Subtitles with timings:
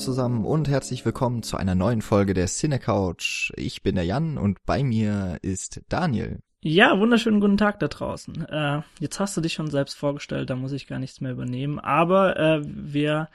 [0.00, 3.52] zusammen und herzlich willkommen zu einer neuen Folge der Cine Couch.
[3.56, 6.40] Ich bin der Jan und bei mir ist Daniel.
[6.62, 8.46] Ja, wunderschönen guten Tag da draußen.
[8.46, 11.78] Äh, jetzt hast du dich schon selbst vorgestellt, da muss ich gar nichts mehr übernehmen.
[11.78, 13.28] Aber äh, wir,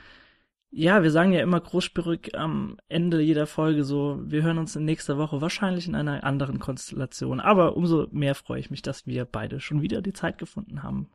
[0.71, 4.85] ja, wir sagen ja immer großspurig am Ende jeder Folge so, wir hören uns in
[4.85, 7.39] nächster Woche wahrscheinlich in einer anderen Konstellation.
[7.39, 11.11] Aber umso mehr freue ich mich, dass wir beide schon wieder die Zeit gefunden haben,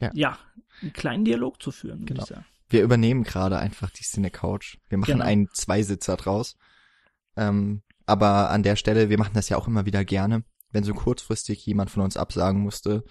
[0.00, 0.38] ja, ja
[0.80, 2.24] einen kleinen Dialog zu führen, genau.
[2.68, 4.78] Wir übernehmen gerade einfach die Cine Couch.
[4.88, 5.24] Wir machen genau.
[5.24, 6.56] einen Zweisitzer draus.
[7.36, 10.44] Ähm, aber an der Stelle, wir machen das ja auch immer wieder gerne
[10.76, 13.04] wenn so kurzfristig jemand von uns absagen musste,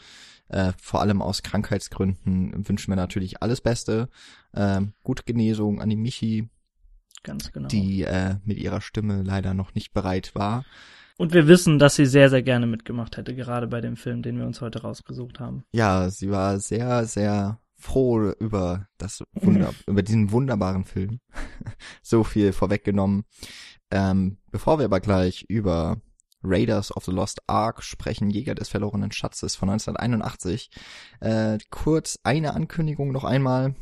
[0.49, 4.09] äh, vor allem aus Krankheitsgründen, wünschen wir natürlich alles Beste.
[4.53, 6.49] Äh, gute Genesung an die Michi,
[7.23, 7.67] Ganz genau.
[7.67, 10.63] die äh, mit ihrer Stimme leider noch nicht bereit war.
[11.17, 14.37] Und wir wissen, dass sie sehr, sehr gerne mitgemacht hätte, gerade bei dem Film, den
[14.37, 15.63] wir uns heute rausgesucht haben.
[15.71, 21.19] Ja, sie war sehr, sehr froh über das Wunder, über diesen wunderbaren Film.
[22.01, 23.25] so viel vorweggenommen.
[23.91, 26.01] Ähm, bevor wir aber gleich über
[26.43, 30.69] Raiders of the Lost Ark sprechen, Jäger des verlorenen Schatzes von 1981.
[31.19, 33.75] Äh, kurz eine Ankündigung noch einmal.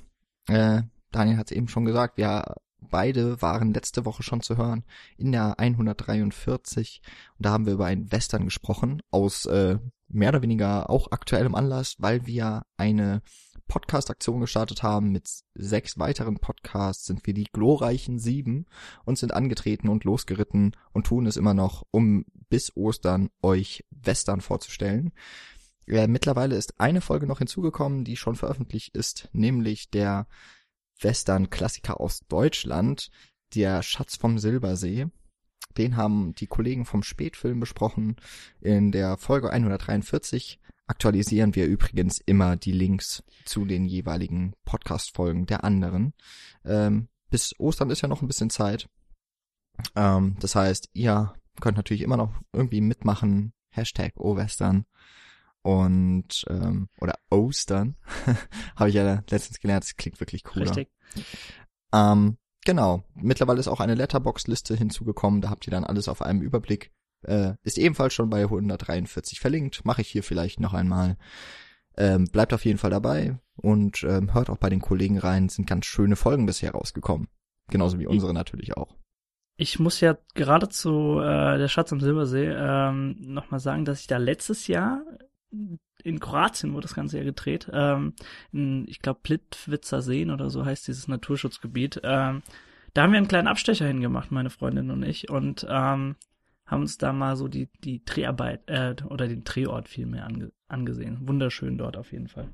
[0.48, 2.56] Äh, Daniel hat es eben schon gesagt, wir
[2.90, 4.84] beide waren letzte Woche schon zu hören
[5.18, 7.02] in der 143
[7.38, 9.78] und da haben wir über einen Western gesprochen aus äh,
[10.10, 13.22] mehr oder weniger auch aktuellem Anlass, weil wir eine
[13.68, 15.12] Podcast-Aktion gestartet haben.
[15.12, 18.66] Mit sechs weiteren Podcasts sind wir die glorreichen sieben
[19.06, 24.42] und sind angetreten und losgeritten und tun es immer noch, um bis Ostern euch Western
[24.42, 25.12] vorzustellen.
[25.88, 30.28] Äh, mittlerweile ist eine Folge noch hinzugekommen, die schon veröffentlicht ist, nämlich der
[31.02, 33.10] Western-Klassiker aus Deutschland,
[33.56, 35.08] der Schatz vom Silbersee.
[35.78, 38.18] Den haben die Kollegen vom Spätfilm besprochen
[38.62, 45.64] in der Folge 143 aktualisieren wir übrigens immer die Links zu den jeweiligen Podcast-Folgen der
[45.64, 46.14] anderen.
[46.66, 48.90] Ähm, bis Ostern ist ja noch ein bisschen Zeit.
[49.96, 53.54] Ähm, das heißt, ihr könnt natürlich immer noch irgendwie mitmachen.
[53.70, 54.86] Hashtag O-Western
[55.64, 57.96] und ähm, oder Ostern
[58.76, 59.84] habe ich ja letztens gelernt.
[59.84, 60.64] Das klingt wirklich cool.
[60.64, 60.90] Richtig.
[61.94, 63.04] Ähm, genau.
[63.16, 65.42] Mittlerweile ist auch eine Letterbox-Liste hinzugekommen.
[65.42, 66.92] Da habt ihr dann alles auf einem Überblick.
[67.26, 69.86] Äh, ist ebenfalls schon bei 143 verlinkt.
[69.86, 71.18] Mache ich hier vielleicht noch einmal.
[71.96, 75.50] Ähm, bleibt auf jeden Fall dabei und ähm, hört auch bei den Kollegen rein.
[75.50, 77.28] Sind ganz schöne Folgen bisher rausgekommen.
[77.70, 78.96] Genauso wie unsere natürlich auch.
[79.56, 84.08] Ich muss ja gerade zu äh, der Schatz am Silbersee ähm, nochmal sagen, dass ich
[84.08, 85.04] da letztes Jahr
[86.04, 87.70] in Kroatien wurde das Ganze ja gedreht.
[87.72, 88.14] Ähm,
[88.52, 92.02] in, ich glaube, Plitwitzer Seen oder so heißt dieses Naturschutzgebiet.
[92.04, 92.42] Ähm,
[92.94, 95.30] da haben wir einen kleinen Abstecher hingemacht, meine Freundin und ich.
[95.30, 96.16] Und ähm,
[96.74, 101.28] haben uns da mal so die, die Dreharbeit äh, oder den Drehort vielmehr ange angesehen.
[101.28, 102.50] Wunderschön dort auf jeden Fall.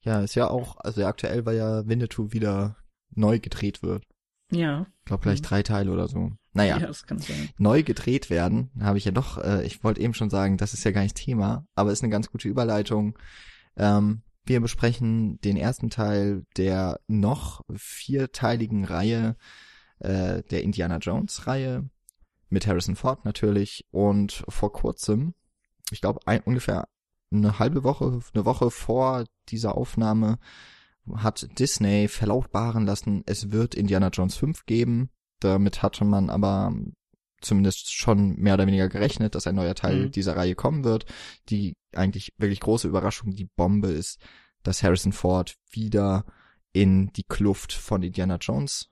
[0.00, 2.76] Ja, ist ja auch, also aktuell, weil ja Winnetou wieder
[3.14, 4.04] neu gedreht wird.
[4.50, 4.86] Ja.
[5.00, 5.44] Ich glaube gleich mhm.
[5.44, 6.32] drei Teile oder so.
[6.54, 7.50] Naja, ja, das kann sein.
[7.58, 10.84] neu gedreht werden, habe ich ja doch, äh, ich wollte eben schon sagen, das ist
[10.84, 13.18] ja gar nicht Thema, aber ist eine ganz gute Überleitung.
[13.76, 19.36] Ähm, wir besprechen den ersten Teil der noch vierteiligen Reihe
[19.98, 21.88] äh, der Indiana Jones Reihe
[22.54, 25.34] mit Harrison Ford natürlich und vor kurzem,
[25.90, 26.88] ich glaube ungefähr
[27.30, 30.38] eine halbe Woche, eine Woche vor dieser Aufnahme
[31.16, 35.10] hat Disney verlautbaren lassen, es wird Indiana Jones 5 geben.
[35.40, 36.72] Damit hatte man aber
[37.42, 40.10] zumindest schon mehr oder weniger gerechnet, dass ein neuer Teil mhm.
[40.12, 41.04] dieser Reihe kommen wird.
[41.50, 44.18] Die eigentlich wirklich große Überraschung, die Bombe ist,
[44.62, 46.24] dass Harrison Ford wieder
[46.72, 48.88] in die Kluft von Indiana Jones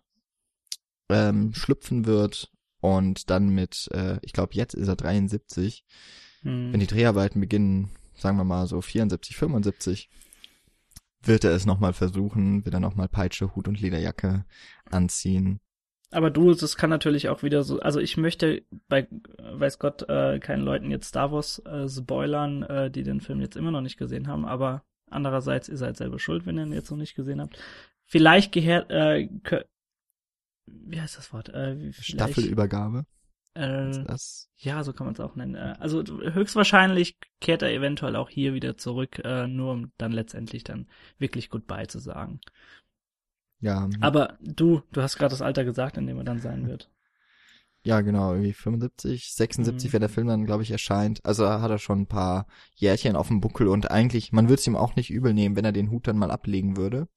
[1.08, 5.84] ähm, schlüpfen wird und dann mit, äh, ich glaube, jetzt ist er 73.
[6.42, 6.72] Hm.
[6.72, 10.10] Wenn die Dreharbeiten beginnen, sagen wir mal so 74, 75,
[11.22, 14.44] wird er es nochmal versuchen, wird er nochmal Peitsche, Hut und Lederjacke
[14.90, 15.60] anziehen.
[16.10, 19.06] Aber du, das kann natürlich auch wieder so, also ich möchte bei,
[19.38, 23.56] weiß Gott, äh, keinen Leuten jetzt Star Wars äh, spoilern, äh, die den Film jetzt
[23.56, 26.90] immer noch nicht gesehen haben, aber andererseits, ihr seid selber schuld, wenn ihr ihn jetzt
[26.90, 27.56] noch nicht gesehen habt.
[28.06, 29.28] Vielleicht gehört, äh,
[30.86, 31.48] wie heißt das Wort?
[31.50, 33.06] Äh, Staffelübergabe.
[33.54, 34.48] Äh, das?
[34.56, 35.54] Ja, so kann man es auch nennen.
[35.54, 40.64] Äh, also höchstwahrscheinlich kehrt er eventuell auch hier wieder zurück, äh, nur um dann letztendlich
[40.64, 40.88] dann
[41.18, 42.40] wirklich Goodbye zu sagen.
[43.60, 43.88] Ja.
[44.00, 46.90] Aber du, du hast gerade das Alter gesagt, in dem er dann sein wird.
[47.84, 49.92] Ja, genau, irgendwie 75, 76, mhm.
[49.92, 51.24] wenn der Film dann, glaube ich, erscheint.
[51.24, 52.46] Also hat er schon ein paar
[52.76, 55.64] Jährchen auf dem Buckel und eigentlich, man würde es ihm auch nicht übel nehmen, wenn
[55.64, 57.08] er den Hut dann mal ablegen würde.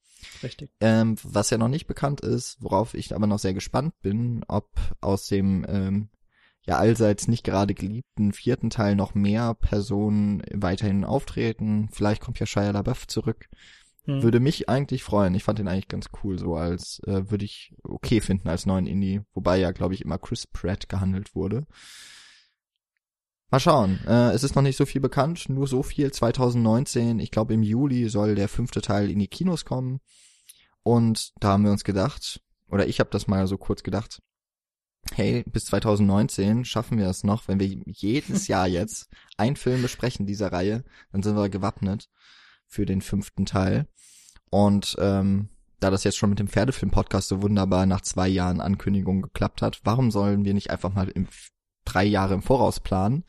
[0.42, 0.70] Richtig.
[0.80, 4.68] Ähm, was ja noch nicht bekannt ist, worauf ich aber noch sehr gespannt bin, ob
[5.00, 6.08] aus dem ähm,
[6.66, 11.88] ja allseits nicht gerade geliebten vierten Teil noch mehr Personen weiterhin auftreten.
[11.92, 13.48] Vielleicht kommt ja Shia LaBeouf zurück.
[14.04, 14.22] Hm.
[14.22, 15.34] Würde mich eigentlich freuen.
[15.34, 18.86] Ich fand den eigentlich ganz cool, so als äh, würde ich okay finden als neuen
[18.86, 21.66] Indie, wobei ja, glaube ich, immer Chris Pratt gehandelt wurde.
[23.50, 24.00] Mal schauen.
[24.06, 26.12] Äh, es ist noch nicht so viel bekannt, nur so viel.
[26.12, 30.00] 2019, ich glaube im Juli soll der fünfte Teil in die Kinos kommen.
[30.82, 34.20] Und da haben wir uns gedacht, oder ich habe das mal so kurz gedacht,
[35.12, 40.26] hey, bis 2019 schaffen wir es noch, wenn wir jedes Jahr jetzt einen Film besprechen
[40.26, 42.08] dieser Reihe, dann sind wir gewappnet
[42.66, 43.86] für den fünften Teil.
[44.50, 49.22] Und ähm, da das jetzt schon mit dem Pferdefilm-Podcast so wunderbar nach zwei Jahren Ankündigung
[49.22, 51.28] geklappt hat, warum sollen wir nicht einfach mal im,
[51.86, 53.24] drei Jahre im Voraus planen?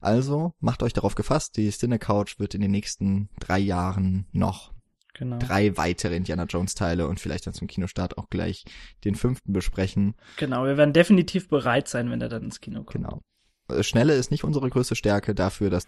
[0.00, 4.72] Also macht euch darauf gefasst, die Cine Couch wird in den nächsten drei Jahren noch
[5.14, 5.38] genau.
[5.38, 8.64] drei weitere Indiana Jones Teile und vielleicht dann zum Kinostart auch gleich
[9.04, 10.14] den fünften besprechen.
[10.38, 12.92] Genau, wir werden definitiv bereit sein, wenn er dann ins Kino kommt.
[12.92, 13.20] Genau.
[13.68, 15.84] Äh, Schnelle ist nicht unsere größte Stärke, dafür das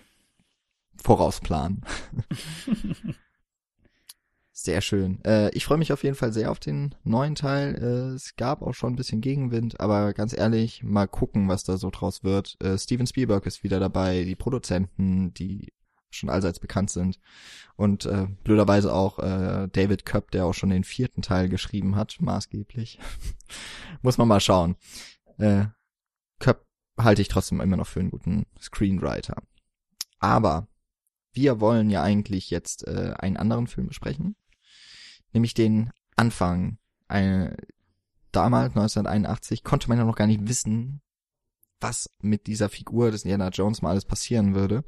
[1.03, 1.83] Vorausplanen.
[4.55, 5.25] Sehr schön.
[5.25, 7.75] Äh, ich freue mich auf jeden Fall sehr auf den neuen Teil.
[7.75, 11.79] Äh, es gab auch schon ein bisschen Gegenwind, aber ganz ehrlich, mal gucken, was da
[11.79, 12.57] so draus wird.
[12.63, 15.73] Äh, Steven Spielberg ist wieder dabei, die Produzenten, die
[16.11, 17.19] schon allseits bekannt sind.
[17.77, 22.19] Und äh, blöderweise auch äh, David Köpp, der auch schon den vierten Teil geschrieben hat,
[22.21, 22.99] maßgeblich.
[24.03, 24.77] Muss man mal schauen.
[25.39, 25.65] Äh,
[26.39, 26.67] Köpp
[26.99, 29.43] halte ich trotzdem immer noch für einen guten Screenwriter.
[30.19, 30.69] Aber
[31.33, 34.37] wir wollen ja eigentlich jetzt äh, einen anderen Film besprechen,
[35.33, 36.79] nämlich den Anfang.
[37.09, 37.57] Eine,
[38.33, 41.01] damals, 1981, konnte man ja noch gar nicht wissen,
[41.81, 44.85] was mit dieser Figur des Indiana Jones mal alles passieren würde.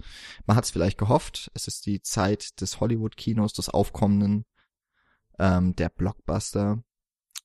[0.47, 1.51] Man hat es vielleicht gehofft.
[1.55, 4.45] Es ist die Zeit des Hollywood-Kinos, des Aufkommenden,
[5.39, 6.83] ähm, der Blockbuster.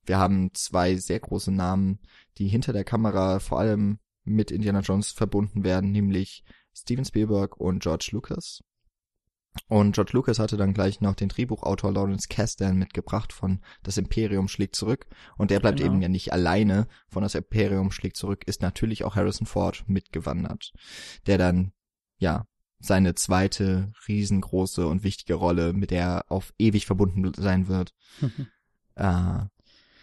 [0.06, 2.00] Wir haben zwei sehr große Namen,
[2.38, 6.44] die hinter der Kamera vor allem mit Indiana Jones verbunden werden, nämlich
[6.74, 8.64] Steven Spielberg und George Lucas.
[9.68, 14.48] Und George Lucas hatte dann gleich noch den Drehbuchautor Lawrence Kasdan mitgebracht von Das Imperium
[14.48, 15.08] schlägt zurück.
[15.38, 15.92] Und der bleibt genau.
[15.92, 20.72] eben ja nicht alleine von Das Imperium schlägt zurück, ist natürlich auch Harrison Ford mitgewandert,
[21.28, 21.72] der dann,
[22.18, 22.46] ja,
[22.80, 27.94] seine zweite riesengroße und wichtige Rolle, mit der er auf ewig verbunden sein wird,
[28.96, 29.50] äh, ja,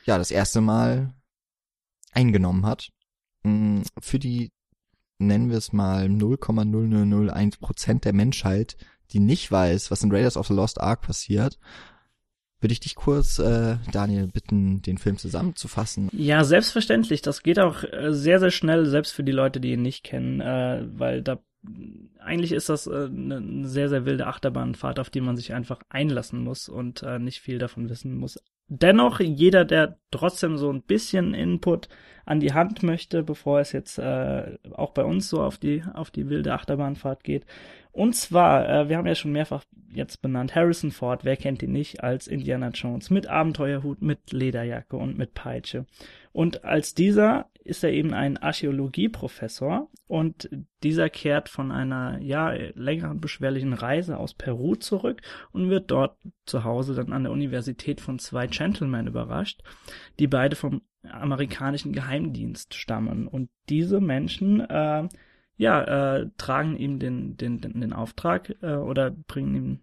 [0.04, 1.14] das erste Mal
[2.12, 2.90] eingenommen hat.
[3.44, 4.52] Mm, für die,
[5.18, 8.76] nennen wir es mal, 0,0001 Prozent der Menschheit
[9.12, 11.58] die nicht weiß, was in Raiders of the Lost Ark passiert,
[12.60, 16.08] würde ich dich kurz, äh, Daniel, bitten, den Film zusammenzufassen.
[16.12, 17.20] Ja, selbstverständlich.
[17.22, 20.40] Das geht auch äh, sehr, sehr schnell, selbst für die Leute, die ihn nicht kennen,
[20.40, 21.38] äh, weil da
[22.20, 26.42] eigentlich ist das äh, eine sehr, sehr wilde Achterbahnfahrt, auf die man sich einfach einlassen
[26.42, 28.38] muss und äh, nicht viel davon wissen muss.
[28.68, 31.88] Dennoch, jeder, der trotzdem so ein bisschen Input
[32.24, 36.10] an die Hand möchte, bevor es jetzt äh, auch bei uns so auf die, auf
[36.10, 37.46] die wilde Achterbahnfahrt geht.
[37.96, 41.72] Und zwar, äh, wir haben ja schon mehrfach jetzt benannt, Harrison Ford, wer kennt ihn
[41.72, 45.86] nicht, als Indiana Jones, mit Abenteuerhut, mit Lederjacke und mit Peitsche.
[46.30, 50.50] Und als dieser ist er eben ein Archäologieprofessor und
[50.82, 55.22] dieser kehrt von einer, ja, längeren beschwerlichen Reise aus Peru zurück
[55.52, 59.62] und wird dort zu Hause dann an der Universität von zwei Gentlemen überrascht,
[60.18, 63.26] die beide vom amerikanischen Geheimdienst stammen.
[63.26, 65.08] Und diese Menschen, äh,
[65.56, 69.80] ja, äh, tragen ihm den, den, den, den Auftrag äh, oder bringen ihm,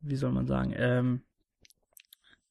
[0.00, 1.22] wie soll man sagen, ähm,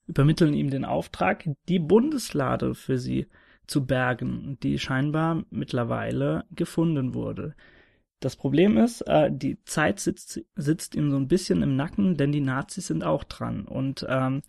[0.05, 3.27] übermitteln ihm den Auftrag, die Bundeslade für sie
[3.67, 7.53] zu bergen, die scheinbar mittlerweile gefunden wurde.
[8.21, 12.31] Das Problem ist, äh, die Zeit sitzt, sitzt ihm so ein bisschen im Nacken, denn
[12.31, 13.65] die Nazis sind auch dran.
[13.65, 14.41] Und ähm,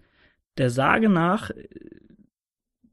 [0.56, 1.50] der Sage nach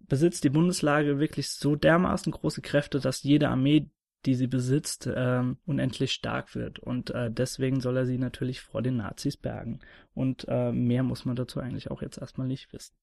[0.07, 3.89] besitzt die Bundeslage wirklich so dermaßen große Kräfte, dass jede Armee,
[4.25, 6.79] die sie besitzt, ähm, unendlich stark wird.
[6.79, 9.79] Und äh, deswegen soll er sie natürlich vor den Nazis bergen.
[10.13, 12.95] Und äh, mehr muss man dazu eigentlich auch jetzt erstmal nicht wissen.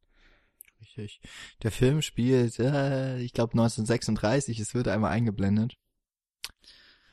[0.81, 1.21] Richtig.
[1.63, 5.77] Der Film spielt, äh, ich glaube 1936, es wird einmal eingeblendet.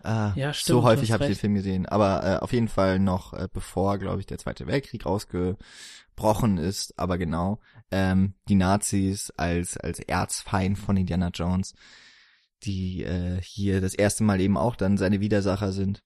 [0.04, 3.00] Äh, ja, stimmt, so häufig habe ich den Film gesehen, aber äh, auf jeden Fall
[3.00, 6.98] noch äh, bevor, glaube ich, der Zweite Weltkrieg ausgebrochen ist.
[6.98, 7.60] Aber genau,
[7.92, 11.74] ähm, die Nazis als als Erzfeind von Indiana Jones,
[12.64, 16.04] die äh, hier das erste Mal eben auch dann seine Widersacher sind.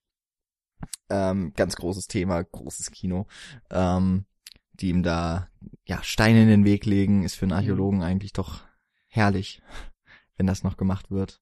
[1.08, 3.26] Ähm, ganz großes Thema, großes Kino.
[3.70, 4.26] Ähm,
[4.72, 5.48] die ihm da
[5.86, 8.04] ja Steine in den Weg legen, ist für einen Archäologen mhm.
[8.04, 8.62] eigentlich doch
[9.06, 9.62] herrlich
[10.36, 11.40] wenn das noch gemacht wird.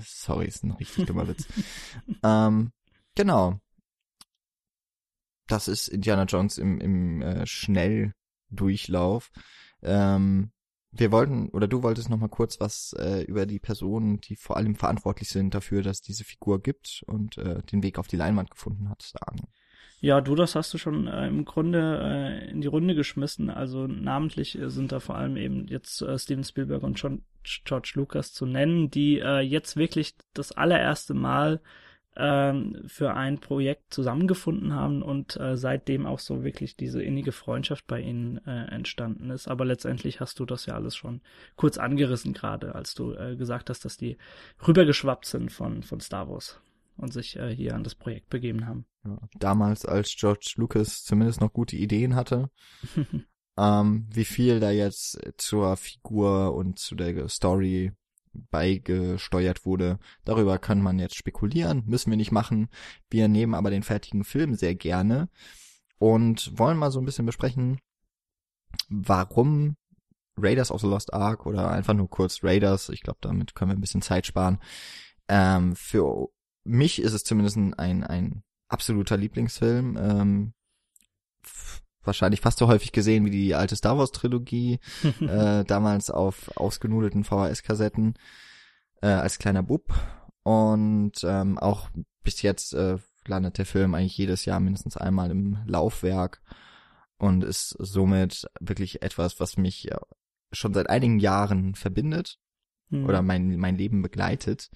[0.00, 1.46] Sorry, ist ein richtig dummer Witz.
[2.22, 2.72] ähm,
[3.14, 3.60] genau.
[5.46, 9.30] Das ist Indiana Jones im, im äh, Schnelldurchlauf.
[9.82, 10.52] Ähm,
[10.90, 14.56] wir wollten, oder du wolltest noch mal kurz was äh, über die Personen, die vor
[14.56, 18.50] allem verantwortlich sind dafür, dass diese Figur gibt und äh, den Weg auf die Leinwand
[18.50, 19.48] gefunden hat, sagen.
[20.00, 23.50] Ja, du, das hast du schon äh, im Grunde äh, in die Runde geschmissen.
[23.50, 27.92] Also namentlich äh, sind da vor allem eben jetzt äh, Steven Spielberg und John, George
[27.94, 31.60] Lucas zu nennen, die äh, jetzt wirklich das allererste Mal
[32.18, 37.86] ähm, für ein Projekt zusammengefunden haben und äh, seitdem auch so wirklich diese innige Freundschaft
[37.86, 39.46] bei ihnen äh, entstanden ist.
[39.46, 41.20] Aber letztendlich hast du das ja alles schon
[41.56, 44.18] kurz angerissen gerade, als du äh, gesagt hast, dass die
[44.66, 46.60] rübergeschwappt sind von, von Star Wars
[46.96, 48.84] und sich äh, hier an das Projekt begeben haben.
[49.04, 52.50] Ja, damals, als George Lucas zumindest noch gute Ideen hatte,
[53.56, 57.92] ähm, wie viel da jetzt zur Figur und zu der Story
[58.50, 59.98] beigesteuert wurde.
[60.24, 62.68] Darüber kann man jetzt spekulieren, müssen wir nicht machen.
[63.10, 65.28] Wir nehmen aber den fertigen Film sehr gerne
[65.98, 67.80] und wollen mal so ein bisschen besprechen,
[68.88, 69.76] warum
[70.36, 73.76] Raiders of the Lost Ark oder einfach nur kurz Raiders, ich glaube, damit können wir
[73.76, 74.58] ein bisschen Zeit sparen,
[75.28, 76.28] ähm, für
[76.64, 79.96] mich ist es zumindest ein, ein absoluter Lieblingsfilm.
[79.96, 80.52] Ähm,
[82.02, 84.80] wahrscheinlich fast so häufig gesehen wie die alte Star Wars Trilogie,
[85.20, 88.14] äh, damals auf ausgenudelten VHS-Kassetten
[89.02, 89.92] äh, als kleiner Bub.
[90.42, 91.90] Und ähm, auch
[92.22, 96.40] bis jetzt äh, landet der Film eigentlich jedes Jahr mindestens einmal im Laufwerk
[97.18, 99.90] und ist somit wirklich etwas, was mich
[100.52, 102.38] schon seit einigen Jahren verbindet
[102.90, 103.04] mhm.
[103.04, 104.70] oder mein, mein Leben begleitet.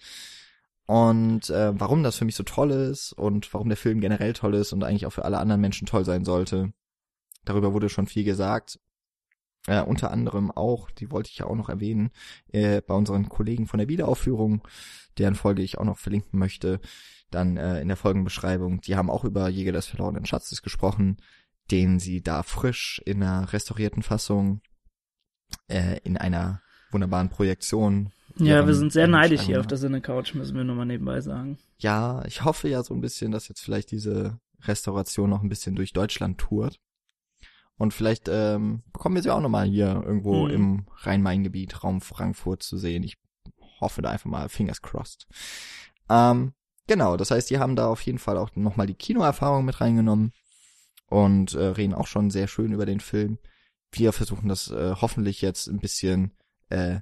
[0.87, 4.55] Und äh, warum das für mich so toll ist und warum der Film generell toll
[4.55, 6.73] ist und eigentlich auch für alle anderen Menschen toll sein sollte.
[7.45, 8.79] Darüber wurde schon viel gesagt.
[9.67, 12.11] Äh, unter anderem auch, die wollte ich ja auch noch erwähnen,
[12.49, 14.67] äh, bei unseren Kollegen von der Wiederaufführung,
[15.19, 16.81] deren Folge ich auch noch verlinken möchte,
[17.31, 18.81] dann äh, in der Folgenbeschreibung.
[18.81, 21.19] Die haben auch über Jäger des verlorenen Schatzes gesprochen,
[21.71, 24.63] den sie da frisch in einer restaurierten Fassung
[25.69, 30.35] äh, in einer wunderbaren Projektion ja, wir sind sehr neidisch hier auf der Sinne Couch,
[30.35, 31.59] müssen wir nur mal nebenbei sagen.
[31.79, 35.75] Ja, ich hoffe ja so ein bisschen, dass jetzt vielleicht diese Restauration noch ein bisschen
[35.75, 36.81] durch Deutschland tourt.
[37.83, 40.55] Und vielleicht ähm, bekommen wir sie auch nochmal hier irgendwo mhm.
[40.55, 43.03] im Rhein-Main-Gebiet, Raum Frankfurt zu sehen.
[43.03, 43.19] Ich
[43.81, 45.27] hoffe da einfach mal, fingers crossed.
[46.09, 46.53] Ähm,
[46.87, 50.33] genau, das heißt, die haben da auf jeden Fall auch nochmal die Kinoerfahrung mit reingenommen
[51.09, 53.39] und äh, reden auch schon sehr schön über den Film.
[53.91, 56.31] Wir versuchen das äh, hoffentlich jetzt ein bisschen
[56.69, 57.01] äh,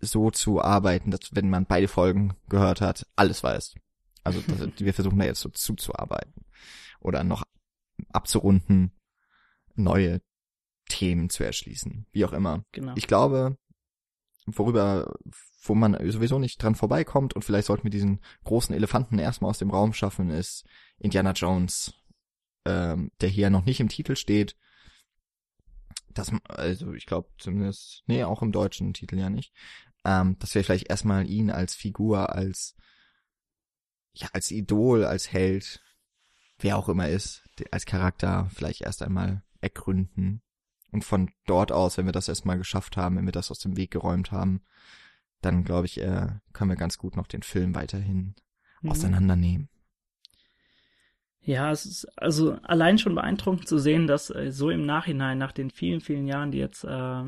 [0.00, 3.74] so zu arbeiten, dass wenn man beide Folgen gehört hat, alles weiß.
[4.22, 6.44] Also das, wir versuchen da jetzt so zuzuarbeiten
[7.00, 7.44] oder noch
[8.12, 8.92] abzurunden,
[9.78, 10.20] neue
[10.88, 12.64] Themen zu erschließen, wie auch immer.
[12.72, 12.94] Genau.
[12.96, 13.56] Ich glaube,
[14.46, 15.14] worüber,
[15.62, 19.58] wo man sowieso nicht dran vorbeikommt und vielleicht sollten wir diesen großen Elefanten erstmal aus
[19.58, 20.64] dem Raum schaffen, ist
[20.98, 21.92] Indiana Jones,
[22.64, 24.56] ähm, der hier noch nicht im Titel steht.
[26.14, 29.52] Das, also ich glaube zumindest, nee, auch im deutschen Titel ja nicht
[30.04, 32.74] ähm, dass wir vielleicht erstmal ihn als Figur, als
[34.12, 35.82] ja, als Idol, als Held,
[36.58, 40.42] wer auch immer ist, als Charakter vielleicht erst einmal ergründen.
[40.90, 43.76] Und von dort aus, wenn wir das erstmal geschafft haben, wenn wir das aus dem
[43.76, 44.62] Weg geräumt haben,
[45.42, 48.34] dann glaube ich, äh, können wir ganz gut noch den Film weiterhin
[48.82, 48.90] mhm.
[48.90, 49.68] auseinandernehmen.
[51.40, 55.52] Ja, es ist also allein schon beeindruckend zu sehen, dass äh, so im Nachhinein, nach
[55.52, 57.24] den vielen, vielen Jahren, die jetzt äh,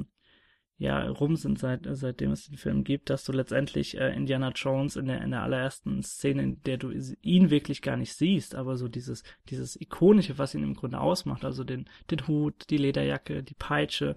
[0.81, 4.97] ja rum sind, seit, seitdem es den Film gibt, dass du letztendlich äh, Indiana Jones
[4.97, 8.79] in der, in der allerersten Szene, in der du ihn wirklich gar nicht siehst, aber
[8.79, 13.43] so dieses, dieses Ikonische, was ihn im Grunde ausmacht, also den, den Hut, die Lederjacke,
[13.43, 14.17] die Peitsche,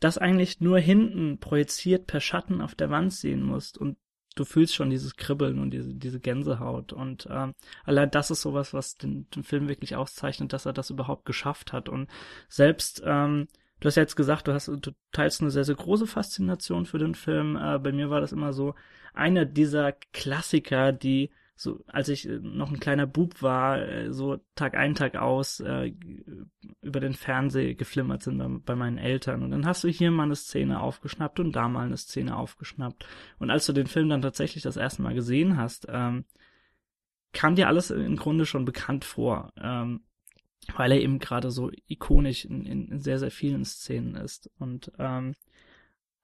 [0.00, 3.96] das eigentlich nur hinten projiziert per Schatten auf der Wand sehen musst und
[4.34, 7.54] du fühlst schon dieses Kribbeln und diese, diese Gänsehaut und ähm,
[7.84, 11.72] allein das ist sowas, was den, den Film wirklich auszeichnet, dass er das überhaupt geschafft
[11.72, 12.10] hat und
[12.50, 13.48] selbst ähm,
[13.82, 16.98] Du hast ja jetzt gesagt, du hast, du teilst eine sehr, sehr große Faszination für
[16.98, 17.56] den Film.
[17.56, 18.76] Äh, bei mir war das immer so
[19.12, 24.38] einer dieser Klassiker, die so, als ich äh, noch ein kleiner Bub war, äh, so
[24.54, 25.92] Tag ein, Tag aus äh,
[26.80, 29.42] über den Fernseher geflimmert sind bei, bei, meinen Eltern.
[29.42, 33.04] Und dann hast du hier mal eine Szene aufgeschnappt und da mal eine Szene aufgeschnappt.
[33.40, 36.24] Und als du den Film dann tatsächlich das erste Mal gesehen hast, ähm,
[37.32, 39.52] kam dir alles im Grunde schon bekannt vor.
[39.60, 40.02] Ähm,
[40.74, 44.50] weil er eben gerade so ikonisch in, in, sehr, sehr vielen Szenen ist.
[44.58, 45.34] Und, ähm,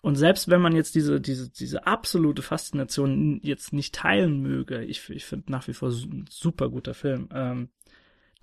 [0.01, 5.09] und selbst wenn man jetzt diese, diese, diese absolute Faszination jetzt nicht teilen möge, ich,
[5.11, 7.69] ich finde nach wie vor ein super guter Film, ähm,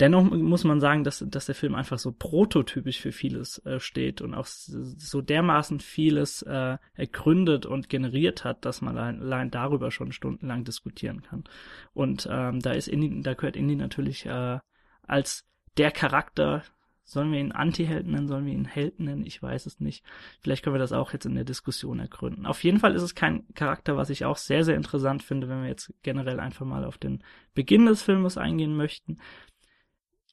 [0.02, 4.22] dennoch muss man sagen, dass, dass der Film einfach so prototypisch für vieles äh, steht
[4.22, 9.92] und auch so dermaßen vieles äh, ergründet und generiert hat, dass man allein, allein darüber
[9.92, 11.46] schon stundenlang diskutieren kann.
[11.94, 14.60] Und ähm, da ist Indy, da gehört Indy natürlich äh,
[15.04, 15.46] als
[15.77, 16.63] der Charakter,
[17.03, 20.03] sollen wir ihn Anti-Helden nennen, sollen wir ihn Helden nennen, ich weiß es nicht.
[20.41, 22.46] Vielleicht können wir das auch jetzt in der Diskussion ergründen.
[22.48, 25.62] Auf jeden Fall ist es kein Charakter, was ich auch sehr, sehr interessant finde, wenn
[25.62, 29.20] wir jetzt generell einfach mal auf den Beginn des Filmes eingehen möchten.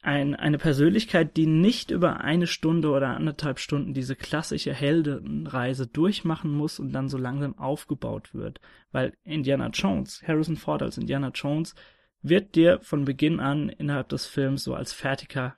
[0.02, 6.50] ein, eine Persönlichkeit, die nicht über eine Stunde oder anderthalb Stunden diese klassische Heldenreise durchmachen
[6.52, 8.60] muss und dann so langsam aufgebaut wird.
[8.90, 11.74] Weil Indiana Jones, Harrison Ford als Indiana Jones,
[12.22, 15.56] wird dir von Beginn an innerhalb des Films so als fertiger,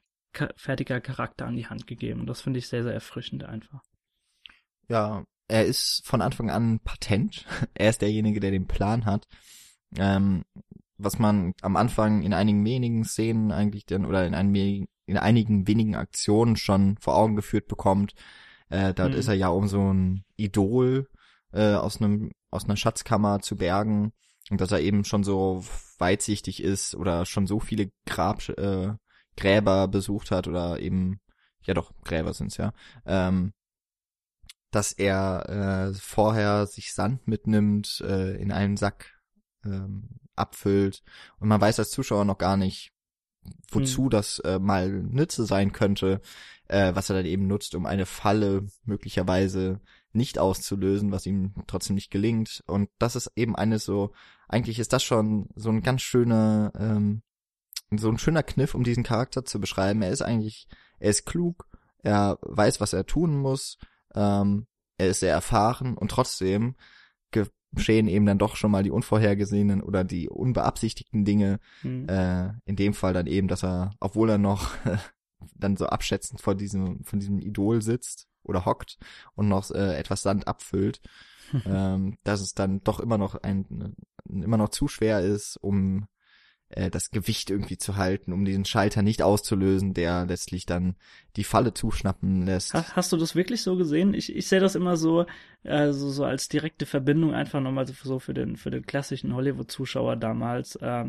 [0.56, 2.20] fertiger Charakter an die Hand gegeben.
[2.20, 3.82] Und das finde ich sehr, sehr erfrischend einfach.
[4.88, 7.46] Ja, er ist von Anfang an patent.
[7.74, 9.26] Er ist derjenige, der den Plan hat.
[9.96, 10.44] Ähm,
[10.96, 14.54] was man am Anfang in einigen wenigen Szenen eigentlich dann oder in, einem,
[15.06, 18.14] in einigen wenigen Aktionen schon vor Augen geführt bekommt.
[18.68, 19.18] Äh, dort mhm.
[19.18, 21.08] ist er ja um so ein Idol
[21.52, 24.12] äh, aus einem aus einer Schatzkammer zu bergen
[24.50, 25.64] und dass er eben schon so
[25.98, 28.92] weitsichtig ist oder schon so viele Grab äh,
[29.36, 31.20] Gräber besucht hat oder eben
[31.62, 32.72] ja doch Gräber sind's ja
[33.06, 33.52] ähm,
[34.70, 39.20] dass er äh, vorher sich Sand mitnimmt äh, in einen Sack
[39.64, 41.02] ähm, abfüllt
[41.38, 42.92] und man weiß als Zuschauer noch gar nicht,
[43.70, 44.10] wozu hm.
[44.10, 46.20] das äh, mal Nütze sein könnte,
[46.66, 49.80] äh, was er dann eben nutzt, um eine Falle möglicherweise
[50.14, 52.62] nicht auszulösen, was ihm trotzdem nicht gelingt.
[52.66, 54.12] Und das ist eben eine so,
[54.48, 57.22] eigentlich ist das schon so ein ganz schöner, ähm,
[57.96, 60.02] so ein schöner Kniff, um diesen Charakter zu beschreiben.
[60.02, 60.68] Er ist eigentlich,
[60.98, 61.68] er ist klug,
[62.02, 63.78] er weiß, was er tun muss,
[64.14, 64.66] ähm,
[64.98, 66.76] er ist sehr erfahren und trotzdem
[67.74, 71.58] geschehen eben dann doch schon mal die unvorhergesehenen oder die unbeabsichtigten Dinge.
[71.82, 72.08] Mhm.
[72.08, 74.70] Äh, in dem Fall dann eben, dass er, obwohl er noch
[75.54, 78.98] dann so abschätzend vor diesem, von diesem Idol sitzt oder hockt
[79.34, 81.00] und noch äh, etwas Sand abfüllt,
[81.66, 83.96] ähm, dass es dann doch immer noch ein,
[84.28, 86.06] immer noch zu schwer ist, um
[86.70, 90.96] äh, das Gewicht irgendwie zu halten, um diesen Schalter nicht auszulösen, der letztlich dann
[91.36, 92.74] die Falle zuschnappen lässt.
[92.74, 94.14] Hast, hast du das wirklich so gesehen?
[94.14, 95.26] Ich, ich sehe das immer so,
[95.62, 100.16] äh, so, so als direkte Verbindung einfach nochmal so für den, für den klassischen Hollywood-Zuschauer
[100.16, 101.04] damals, äh,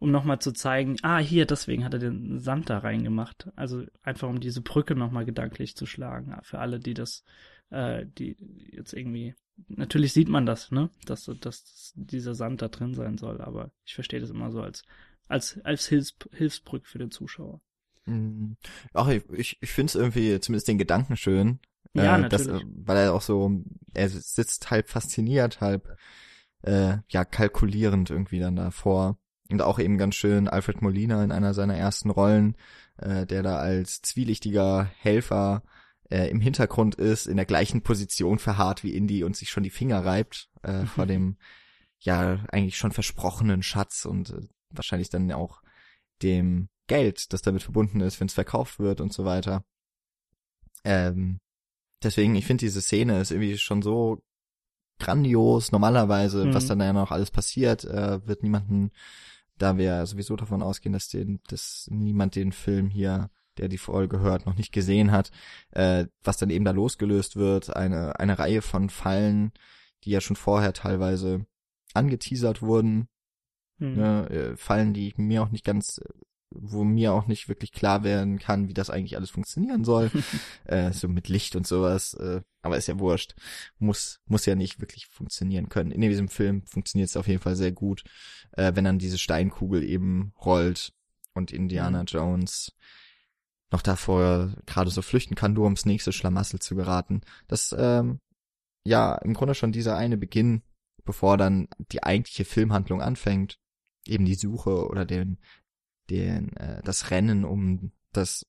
[0.00, 3.48] um nochmal zu zeigen, ah, hier, deswegen hat er den Sand da reingemacht.
[3.54, 7.22] Also einfach um diese Brücke nochmal gedanklich zu schlagen, für alle, die das,
[7.70, 8.36] äh, die
[8.72, 9.34] jetzt irgendwie
[9.68, 13.94] natürlich sieht man das, ne, dass, dass dieser Sand da drin sein soll, aber ich
[13.94, 14.82] verstehe das immer so als,
[15.28, 17.60] als, als Hilfs, Hilfsbrück für den Zuschauer.
[18.06, 18.56] Mhm.
[18.94, 21.60] Ach, ich, ich finde es irgendwie zumindest den Gedanken schön.
[21.94, 22.46] Ja, äh, natürlich.
[22.46, 23.62] Dass, weil er auch so,
[23.94, 25.96] er sitzt halb fasziniert, halb,
[26.62, 29.18] äh, ja, kalkulierend irgendwie dann davor.
[29.50, 32.56] Und auch eben ganz schön Alfred Molina in einer seiner ersten Rollen,
[32.98, 35.62] äh, der da als zwielichtiger Helfer
[36.10, 39.70] äh, im Hintergrund ist, in der gleichen Position verharrt wie Indy und sich schon die
[39.70, 41.36] Finger reibt äh, vor dem
[41.98, 45.62] ja eigentlich schon versprochenen Schatz und äh, wahrscheinlich dann auch
[46.22, 49.64] dem Geld, das damit verbunden ist, wenn es verkauft wird und so weiter.
[50.84, 51.38] Ähm,
[52.02, 54.22] deswegen, ich finde diese Szene ist irgendwie schon so
[54.98, 55.72] grandios.
[55.72, 56.54] Normalerweise, mhm.
[56.54, 58.90] was dann ja noch alles passiert, äh, wird niemanden,
[59.60, 64.20] da wir sowieso davon ausgehen, dass den, dass niemand den Film hier der die Folge
[64.20, 65.30] hört, noch nicht gesehen hat,
[65.70, 69.52] äh, was dann eben da losgelöst wird, eine, eine Reihe von Fallen,
[70.04, 71.46] die ja schon vorher teilweise
[71.92, 73.08] angeteasert wurden,
[73.78, 73.96] hm.
[73.96, 76.00] ne, äh, Fallen, die mir auch nicht ganz,
[76.50, 80.10] wo mir auch nicht wirklich klar werden kann, wie das eigentlich alles funktionieren soll,
[80.64, 83.34] äh, so mit Licht und sowas, äh, aber ist ja wurscht,
[83.78, 85.92] muss, muss ja nicht wirklich funktionieren können.
[85.92, 88.02] In diesem Film funktioniert es auf jeden Fall sehr gut,
[88.52, 90.92] äh, wenn dann diese Steinkugel eben rollt
[91.34, 92.06] und Indiana hm.
[92.06, 92.72] Jones
[93.70, 97.20] noch davor gerade so flüchten kann, nur ums nächste Schlamassel zu geraten.
[97.46, 98.18] Das, ähm,
[98.84, 100.62] ja, im Grunde schon dieser eine Beginn,
[101.04, 103.58] bevor dann die eigentliche Filmhandlung anfängt,
[104.06, 105.38] eben die Suche oder den,
[106.10, 108.46] den, äh, das Rennen um das,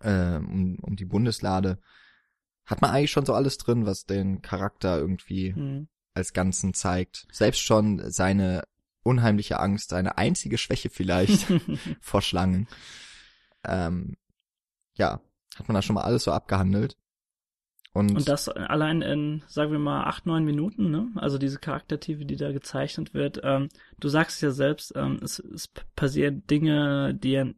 [0.00, 1.78] äh, um, um die Bundeslade,
[2.66, 5.88] hat man eigentlich schon so alles drin, was den Charakter irgendwie mhm.
[6.14, 7.26] als Ganzen zeigt.
[7.30, 8.64] Selbst schon seine
[9.02, 11.46] unheimliche Angst, seine einzige Schwäche vielleicht
[12.00, 12.68] vor Schlangen
[13.66, 14.16] ähm,
[14.94, 15.20] ja,
[15.56, 16.96] hat man da schon mal alles so abgehandelt.
[17.94, 21.12] Und, und das allein in, sagen wir mal, acht, neun Minuten, ne?
[21.14, 23.40] Also diese Charaktertiefe, die da gezeichnet wird.
[23.44, 23.68] Ähm,
[24.00, 27.54] du sagst ja selbst, ähm, es, es passieren Dinge, die er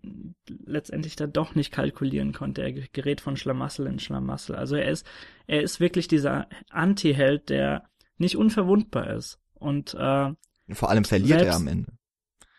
[0.66, 2.60] letztendlich dann doch nicht kalkulieren konnte.
[2.60, 4.56] Er gerät von Schlamassel in Schlamassel.
[4.56, 5.06] Also er ist,
[5.46, 9.40] er ist wirklich dieser Anti-Held, der nicht unverwundbar ist.
[9.54, 10.34] Und äh,
[10.70, 11.92] vor allem verliert selbst, er am Ende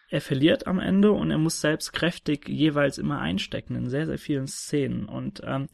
[0.09, 4.17] er verliert am Ende und er muss selbst kräftig jeweils immer einstecken in sehr, sehr
[4.17, 5.05] vielen Szenen.
[5.05, 5.67] Und ähm,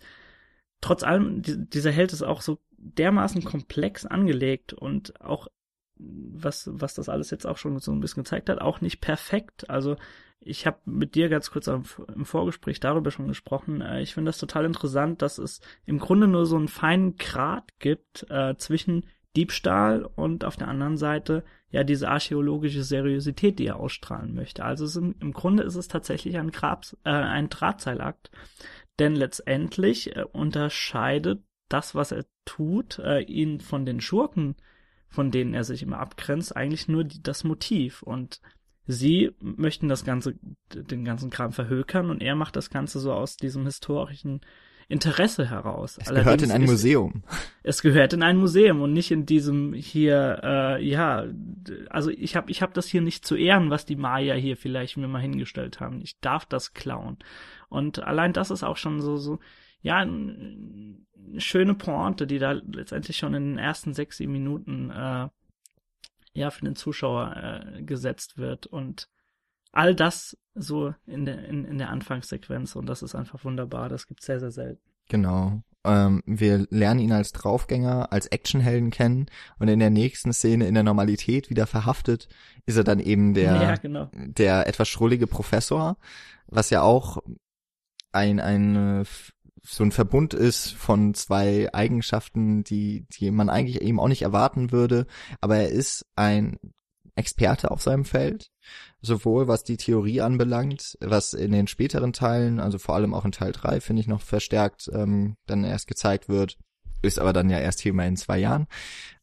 [0.84, 5.48] trotz allem, die, dieser Held ist auch so dermaßen komplex angelegt und auch,
[5.96, 9.70] was, was das alles jetzt auch schon so ein bisschen gezeigt hat, auch nicht perfekt.
[9.70, 9.96] Also
[10.42, 11.86] ich habe mit dir ganz kurz im
[12.26, 13.80] Vorgespräch darüber schon gesprochen.
[13.80, 17.70] Äh, ich finde das total interessant, dass es im Grunde nur so einen feinen Grat
[17.80, 19.06] gibt äh, zwischen
[19.38, 24.64] Diebstahl und auf der anderen Seite ja diese archäologische Seriosität, die er ausstrahlen möchte.
[24.64, 28.30] Also im, im, Grunde ist es tatsächlich ein, Grabs, äh, ein Drahtseilakt,
[29.00, 34.56] denn letztendlich äh, unterscheidet das, was er tut, äh, ihn von den Schurken,
[35.10, 38.02] von denen er sich immer abgrenzt, eigentlich nur das Motiv.
[38.04, 38.42] Und
[38.86, 40.36] sie möchten das ganze,
[40.74, 44.42] den ganzen Kram verhökern und er macht das Ganze so aus diesem historischen
[44.88, 45.98] Interesse heraus.
[46.00, 47.24] Es Allerdings gehört in ein Museum.
[47.64, 51.26] Es gehört in ein Museum und nicht in diesem hier, äh, ja,
[51.90, 54.98] also ich habe ich hab das hier nicht zu ehren, was die Maya hier vielleicht
[54.98, 56.02] mir mal hingestellt haben.
[56.02, 57.18] Ich darf das klauen.
[57.70, 59.40] Und allein das ist auch schon so, so,
[59.82, 60.98] ja, eine
[61.38, 65.28] schöne Pointe, die da letztendlich schon in den ersten sechs, sieben Minuten äh,
[66.34, 69.08] ja für den Zuschauer äh, gesetzt wird und
[69.74, 73.90] all das so in der, in, in der Anfangssequenz und das ist einfach wunderbar.
[73.90, 74.82] Das gibt's sehr, sehr selten.
[75.10, 75.62] Genau.
[75.84, 79.26] Ähm, wir lernen ihn als Draufgänger, als Actionhelden kennen
[79.60, 82.30] und in der nächsten Szene in der Normalität wieder verhaftet,
[82.66, 84.10] ist er dann eben der, ja, genau.
[84.14, 85.98] der etwas schrullige Professor,
[86.48, 87.18] was ja auch
[88.14, 89.06] ein, ein
[89.66, 94.72] so ein Verbund ist von zwei Eigenschaften, die, die man eigentlich eben auch nicht erwarten
[94.72, 95.08] würde,
[95.42, 96.60] aber er ist ein
[97.16, 98.50] Experte auf seinem Feld,
[99.02, 103.32] sowohl was die Theorie anbelangt, was in den späteren Teilen, also vor allem auch in
[103.32, 106.58] Teil 3, finde ich noch verstärkt ähm, dann erst gezeigt wird,
[107.04, 108.68] ist aber dann ja erst hier mal in zwei Jahren.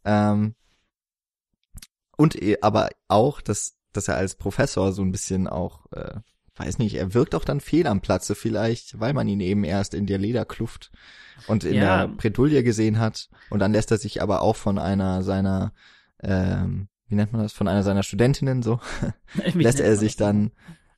[0.04, 0.54] Ähm,
[2.16, 6.20] und aber auch, dass, dass er als Professor so ein bisschen auch, äh,
[6.56, 9.94] weiß nicht, er wirkt auch dann fehl am Platze vielleicht, weil man ihn eben erst
[9.94, 10.92] in der Lederkluft
[11.46, 12.06] und in ja.
[12.06, 13.30] der Bredouille gesehen hat.
[13.48, 15.72] Und dann lässt er sich aber auch von einer seiner
[16.22, 18.80] ähm, wie nennt man das, von einer seiner Studentinnen so,
[19.54, 20.52] lässt er sich dann,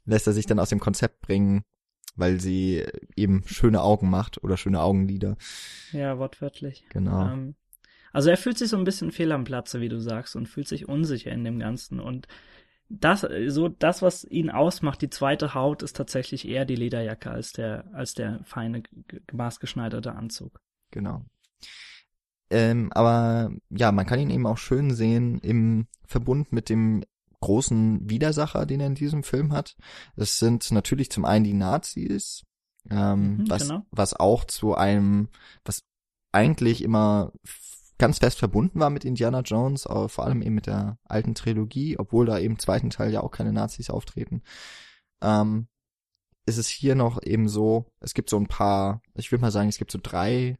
[0.04, 1.64] lässt er sich dann aus dem Konzept bringen,
[2.14, 2.84] weil sie
[3.16, 5.36] eben schöne Augen macht oder schöne Augenlider.
[5.92, 6.84] Ja, wortwörtlich.
[6.90, 7.32] Genau.
[7.32, 7.54] Ähm,
[8.12, 10.68] also er fühlt sich so ein bisschen fehl am Platze, wie du sagst, und fühlt
[10.68, 12.28] sich unsicher in dem Ganzen und
[12.88, 17.52] das, so das, was ihn ausmacht, die zweite Haut, ist tatsächlich eher die Lederjacke als
[17.52, 18.82] der, als der feine,
[19.32, 20.60] maßgeschneiderte Anzug.
[20.90, 21.24] Genau.
[22.52, 27.02] Ähm, aber ja, man kann ihn eben auch schön sehen im Verbund mit dem
[27.40, 29.74] großen Widersacher, den er in diesem Film hat.
[30.16, 32.44] Es sind natürlich zum einen die Nazis,
[32.90, 33.86] ähm, mhm, was, genau.
[33.90, 35.28] was auch zu einem,
[35.64, 35.82] was
[36.30, 37.32] eigentlich immer
[37.96, 41.98] ganz fest verbunden war mit Indiana Jones, aber vor allem eben mit der alten Trilogie,
[41.98, 44.42] obwohl da eben im zweiten Teil ja auch keine Nazis auftreten.
[45.22, 45.68] Ähm,
[46.44, 49.70] ist es hier noch eben so, es gibt so ein paar, ich würde mal sagen,
[49.70, 50.58] es gibt so drei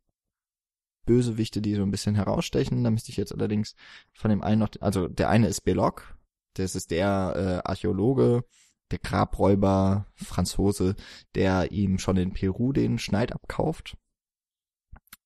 [1.04, 2.84] Bösewichte, die so ein bisschen herausstechen.
[2.84, 3.74] Da müsste ich jetzt allerdings
[4.12, 6.16] von dem einen noch, also der eine ist Belloc,
[6.54, 8.44] das ist der äh, Archäologe,
[8.90, 10.94] der Grabräuber, Franzose,
[11.34, 13.96] der ihm schon in Peru den Schneid abkauft.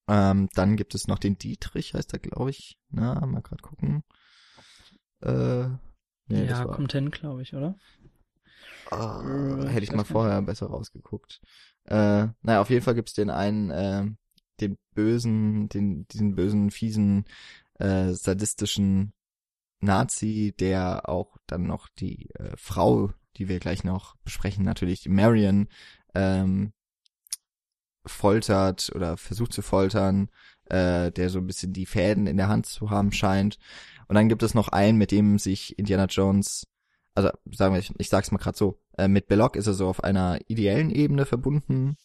[0.09, 2.79] Ähm, dann gibt es noch den Dietrich, heißt er, glaube ich.
[2.91, 4.05] Na, mal grad gucken.
[5.21, 5.67] Äh,
[6.29, 7.77] nee, ja, kommt hin, glaube ich, oder?
[8.91, 11.41] Äh, hätte ich mal vorher besser rausgeguckt.
[11.85, 14.07] Äh, naja, auf jeden Fall gibt's den einen, äh,
[14.61, 17.25] den bösen, den, diesen bösen, fiesen,
[17.79, 19.13] äh, sadistischen
[19.81, 25.11] Nazi, der auch dann noch die äh, Frau, die wir gleich noch besprechen, natürlich die
[25.11, 25.69] Marion,
[26.15, 26.73] ähm,
[28.07, 30.29] foltert oder versucht zu foltern,
[30.67, 33.59] äh, der so ein bisschen die Fäden in der Hand zu haben scheint.
[34.09, 36.67] Und dann gibt es noch einen, mit dem sich Indiana Jones,
[37.15, 39.89] also sagen wir, ich, ich sag's mal gerade so, äh, mit Belloc ist er so
[39.89, 41.97] auf einer ideellen Ebene verbunden,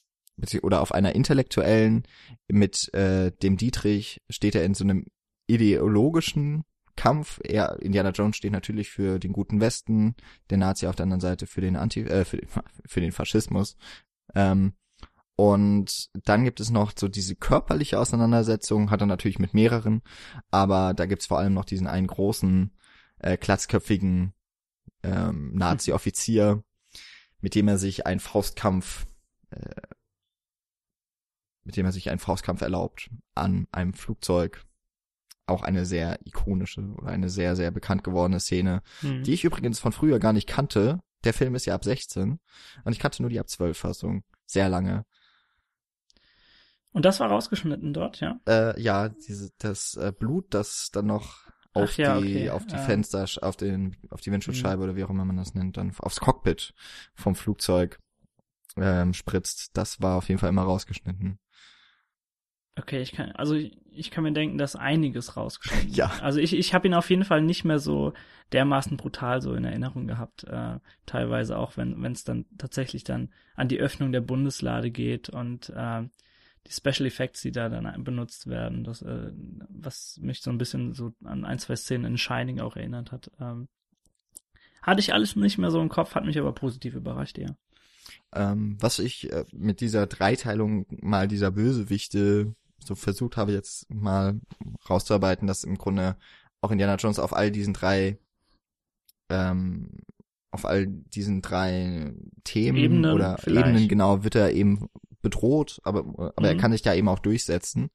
[0.61, 2.03] oder auf einer intellektuellen,
[2.47, 5.05] mit äh, dem Dietrich steht er in so einem
[5.47, 6.63] ideologischen
[6.95, 7.39] Kampf.
[7.43, 10.15] Er, Indiana Jones steht natürlich für den guten Westen,
[10.49, 12.49] der Nazi auf der anderen Seite für den Anti, äh, für, den,
[12.85, 13.75] für den Faschismus.
[14.35, 14.73] Ähm,
[15.35, 20.01] und dann gibt es noch so diese körperliche Auseinandersetzung, hat er natürlich mit mehreren,
[20.51, 22.71] aber da gibt's vor allem noch diesen einen großen,
[23.19, 24.33] äh, klatzköpfigen
[25.03, 26.63] ähm, Nazi-Offizier,
[27.39, 29.07] mit dem er sich einen Faustkampf
[29.49, 29.81] äh,
[31.63, 34.63] mit dem er sich einen Faustkampf erlaubt an einem Flugzeug.
[35.47, 39.23] Auch eine sehr ikonische oder eine sehr, sehr bekannt gewordene Szene, mhm.
[39.23, 40.99] die ich übrigens von früher gar nicht kannte.
[41.23, 42.39] Der Film ist ja ab 16
[42.83, 44.23] und ich kannte nur die ab 12 Fassung.
[44.45, 45.05] Sehr lange.
[46.93, 48.39] Und das war rausgeschnitten dort, ja?
[48.47, 52.49] Äh, ja, diese, das äh, Blut, das dann noch auf ja, die, okay.
[52.49, 52.79] auf die äh.
[52.79, 54.83] Fenster, auf den, auf die Windschutzscheibe mhm.
[54.83, 56.73] oder wie auch immer man das nennt, dann aufs Cockpit
[57.15, 57.99] vom Flugzeug
[58.77, 59.71] ähm, spritzt.
[59.73, 61.39] Das war auf jeden Fall immer rausgeschnitten.
[62.77, 66.11] Okay, ich kann, also ich kann mir denken, dass einiges rausgeschnitten Ja.
[66.21, 68.13] Also ich, ich habe ihn auf jeden Fall nicht mehr so
[68.53, 70.45] dermaßen brutal so in Erinnerung gehabt.
[70.45, 75.69] Äh, teilweise auch, wenn es dann tatsächlich dann an die Öffnung der Bundeslade geht und
[75.69, 76.03] äh,
[76.67, 79.31] die Special Effects, die da dann benutzt werden, das, äh,
[79.69, 83.31] was mich so ein bisschen so an ein, zwei Szenen in Shining auch erinnert hat.
[83.39, 83.67] Ähm,
[84.81, 87.55] hatte ich alles nicht mehr so im Kopf, hat mich aber positiv überrascht, ja.
[88.33, 94.39] Ähm, was ich äh, mit dieser Dreiteilung mal dieser Bösewichte so versucht habe jetzt mal
[94.89, 96.17] rauszuarbeiten, dass im Grunde
[96.61, 98.17] auch Indiana Jones auf all diesen drei
[99.29, 99.89] ähm,
[100.51, 102.13] auf all diesen drei
[102.43, 103.67] Themen Ebenen oder vielleicht.
[103.67, 104.89] Ebenen genau wird er eben
[105.21, 106.45] bedroht, aber aber mhm.
[106.45, 107.89] er kann sich da eben auch durchsetzen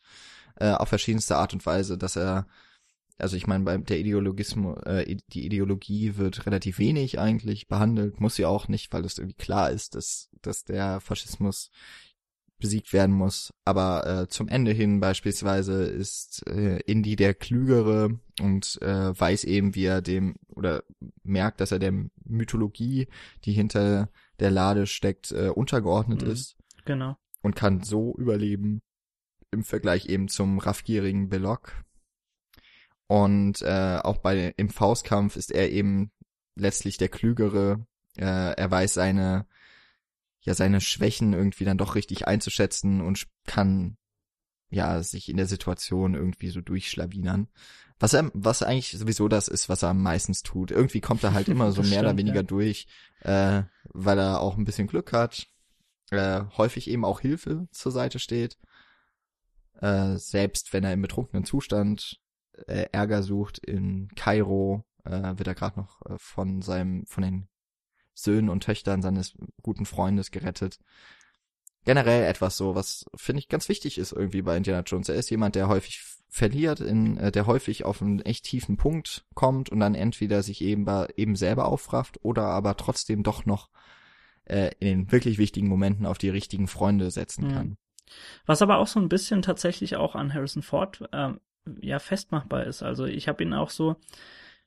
[0.57, 2.47] äh, auf verschiedenste Art und Weise, dass er
[3.19, 8.35] also ich meine, bei der Ideologismus, äh, die Ideologie wird relativ wenig eigentlich behandelt, muss
[8.35, 11.71] sie auch nicht, weil es irgendwie klar ist, dass, dass der Faschismus
[12.59, 13.53] besiegt werden muss.
[13.65, 19.75] Aber äh, zum Ende hin beispielsweise ist äh, Indy der Klügere und äh, weiß eben,
[19.75, 20.83] wie er dem oder
[21.23, 21.93] merkt, dass er der
[22.25, 23.09] Mythologie,
[23.45, 24.09] die hinter
[24.41, 26.31] der Lade steckt, äh, untergeordnet mhm.
[26.31, 26.57] ist.
[26.85, 27.17] Genau.
[27.43, 28.83] Und kann so überleben
[29.51, 31.73] im Vergleich eben zum raffgierigen Belloc.
[33.07, 36.11] Und äh, auch bei im Faustkampf ist er eben
[36.57, 37.87] letztlich der Klügere.
[38.17, 38.25] Äh,
[38.57, 39.47] er weiß seine
[40.47, 43.99] ja seine Schwächen irgendwie dann doch richtig einzuschätzen und kann
[44.71, 47.49] ja sich in der Situation irgendwie so durchschlawinern.
[47.99, 50.71] Was er, was eigentlich sowieso das ist, was er am meisten tut.
[50.71, 52.43] Irgendwie kommt er halt immer so mehr stimmt, oder weniger ja.
[52.43, 52.87] durch,
[53.21, 55.47] äh, weil er auch ein bisschen Glück hat,
[56.11, 58.57] äh, häufig eben auch Hilfe zur Seite steht.
[59.81, 62.21] Äh, selbst wenn er im betrunkenen Zustand
[62.67, 67.49] äh, Ärger sucht in Kairo, äh, wird er gerade noch äh, von seinem, von den
[68.17, 70.79] Söhnen und Töchtern seines guten Freundes gerettet.
[71.85, 75.09] Generell etwas so, was finde ich ganz wichtig ist irgendwie bei Indiana Jones.
[75.09, 79.25] Er ist jemand, der häufig verliert, in, äh, der häufig auf einen echt tiefen Punkt
[79.35, 83.71] kommt und dann entweder sich eben, eben selber aufrafft oder aber trotzdem doch noch
[84.45, 87.67] äh, in den wirklich wichtigen Momenten auf die richtigen Freunde setzen kann.
[87.69, 87.77] Mhm.
[88.47, 91.41] Was aber auch so ein bisschen tatsächlich auch an Harrison Ford ähm,
[91.81, 92.83] ja festmachbar ist.
[92.83, 93.97] Also ich habe ihn auch so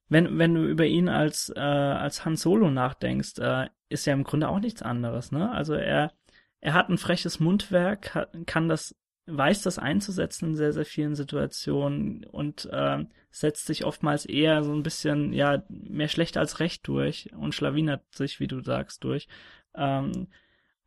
[0.09, 4.23] wenn, wenn du über ihn als, äh, als Han Solo nachdenkst, äh, ist er im
[4.23, 5.51] Grunde auch nichts anderes, ne?
[5.51, 6.11] Also er,
[6.61, 8.95] er hat ein freches Mundwerk, kann das,
[9.27, 14.73] weiß das einzusetzen in sehr, sehr vielen Situationen und äh, setzt sich oftmals eher so
[14.73, 19.27] ein bisschen, ja, mehr schlecht als recht durch und schlawinert sich, wie du sagst, durch.
[19.75, 20.27] Ähm,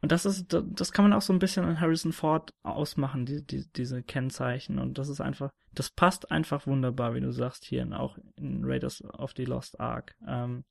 [0.03, 3.47] und das ist, das kann man auch so ein bisschen an Harrison Ford ausmachen, die,
[3.47, 4.81] die, diese Kennzeichen.
[4.81, 9.05] Und das ist einfach, das passt einfach wunderbar, wie du sagst, hier auch in Raiders
[9.05, 10.17] of the Lost Ark.
[10.27, 10.65] Ähm,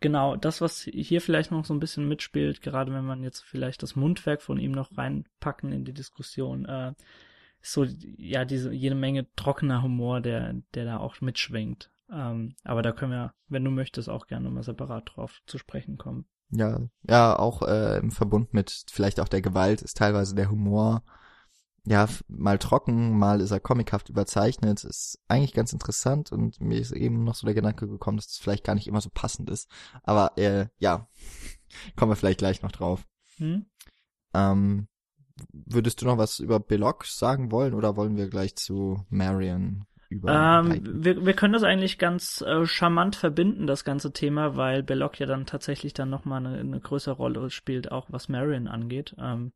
[0.00, 3.80] genau, das, was hier vielleicht noch so ein bisschen mitspielt, gerade wenn man jetzt vielleicht
[3.84, 6.94] das Mundwerk von ihm noch reinpacken in die Diskussion, äh,
[7.62, 11.92] ist so, ja, diese, jede Menge trockener Humor, der, der da auch mitschwingt.
[12.10, 15.96] Ähm, aber da können wir, wenn du möchtest, auch gerne nochmal separat drauf zu sprechen
[15.96, 16.26] kommen.
[16.52, 21.02] Ja, ja, auch äh, im Verbund mit vielleicht auch der Gewalt ist teilweise der Humor
[21.86, 24.84] ja mal trocken, mal ist er comichaft überzeichnet.
[24.84, 28.32] Ist eigentlich ganz interessant und mir ist eben noch so der Gedanke gekommen, dass es
[28.32, 29.70] das vielleicht gar nicht immer so passend ist.
[30.02, 31.08] Aber äh, ja,
[31.96, 33.06] kommen wir vielleicht gleich noch drauf.
[33.36, 33.66] Hm?
[34.34, 34.88] Ähm,
[35.52, 40.80] würdest du noch was über Belloc sagen wollen oder wollen wir gleich zu Marion ähm,
[40.84, 45.26] wir, wir können das eigentlich ganz äh, charmant verbinden, das ganze Thema, weil Belloc ja
[45.26, 49.14] dann tatsächlich dann nochmal eine, eine größere Rolle spielt, auch was Marion angeht.
[49.18, 49.52] Ähm,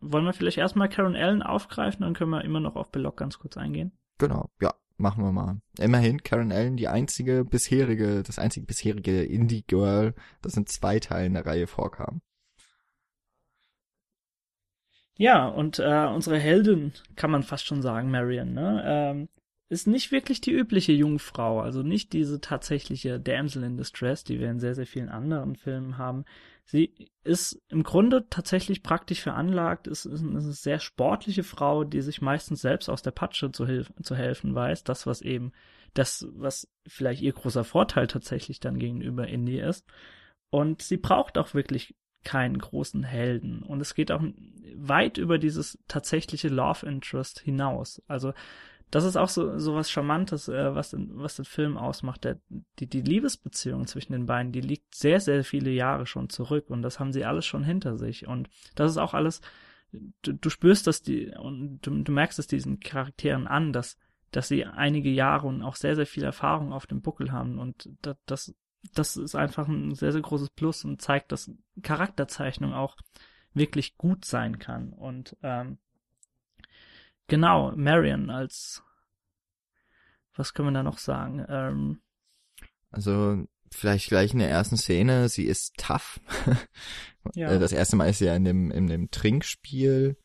[0.00, 3.38] wollen wir vielleicht erstmal Karen Allen aufgreifen, dann können wir immer noch auf Belloc ganz
[3.38, 3.92] kurz eingehen.
[4.18, 5.60] Genau, ja, machen wir mal.
[5.78, 11.44] Immerhin Karen Allen, die einzige bisherige, das einzige bisherige Indie-Girl, das in zwei Teilen der
[11.44, 12.22] Reihe vorkam.
[15.16, 18.82] Ja, und äh, unsere Heldin, kann man fast schon sagen, Marion, ne?
[18.86, 19.28] Ähm,
[19.70, 24.50] ist nicht wirklich die übliche Jungfrau, also nicht diese tatsächliche Damsel in Distress, die wir
[24.50, 26.24] in sehr, sehr vielen anderen Filmen haben.
[26.64, 32.20] Sie ist im Grunde tatsächlich praktisch veranlagt, ist, ist eine sehr sportliche Frau, die sich
[32.20, 34.82] meistens selbst aus der Patsche zu, hilf zu helfen weiß.
[34.82, 35.52] Das, was eben,
[35.94, 39.86] das, was vielleicht ihr großer Vorteil tatsächlich dann gegenüber Indie ist.
[40.50, 43.62] Und sie braucht auch wirklich keinen großen Helden.
[43.62, 44.22] Und es geht auch
[44.74, 48.02] weit über dieses tatsächliche Love Interest hinaus.
[48.08, 48.32] Also
[48.90, 52.24] das ist auch so, so was Charmantes, äh, was, was den Film ausmacht.
[52.24, 52.38] Der,
[52.78, 56.82] die, die Liebesbeziehung zwischen den beiden, die liegt sehr, sehr viele Jahre schon zurück und
[56.82, 58.26] das haben sie alles schon hinter sich.
[58.26, 59.40] Und das ist auch alles,
[60.22, 63.96] du, du spürst das die, und du, du merkst es diesen Charakteren an, dass,
[64.32, 67.88] dass sie einige Jahre und auch sehr, sehr viel Erfahrung auf dem Buckel haben und
[68.02, 68.54] das, das,
[68.94, 72.96] das ist einfach ein sehr, sehr großes Plus und zeigt, dass Charakterzeichnung auch
[73.52, 74.92] wirklich gut sein kann.
[74.92, 75.78] Und ähm,
[77.30, 78.82] Genau, Marion als
[80.34, 81.44] was können wir da noch sagen?
[81.48, 82.02] Ähm,
[82.90, 86.20] also vielleicht gleich in der ersten Szene, sie ist tough.
[87.34, 87.50] ja.
[87.50, 90.16] Äh, das erste Mal ist sie ja in dem, in dem Trinkspiel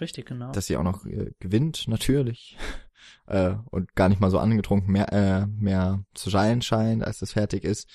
[0.00, 0.52] Richtig, genau.
[0.52, 2.56] Dass sie auch noch äh, gewinnt, natürlich.
[3.26, 7.32] äh, und gar nicht mal so angetrunken mehr, äh, mehr zu sein scheint, als es
[7.32, 7.88] fertig ist.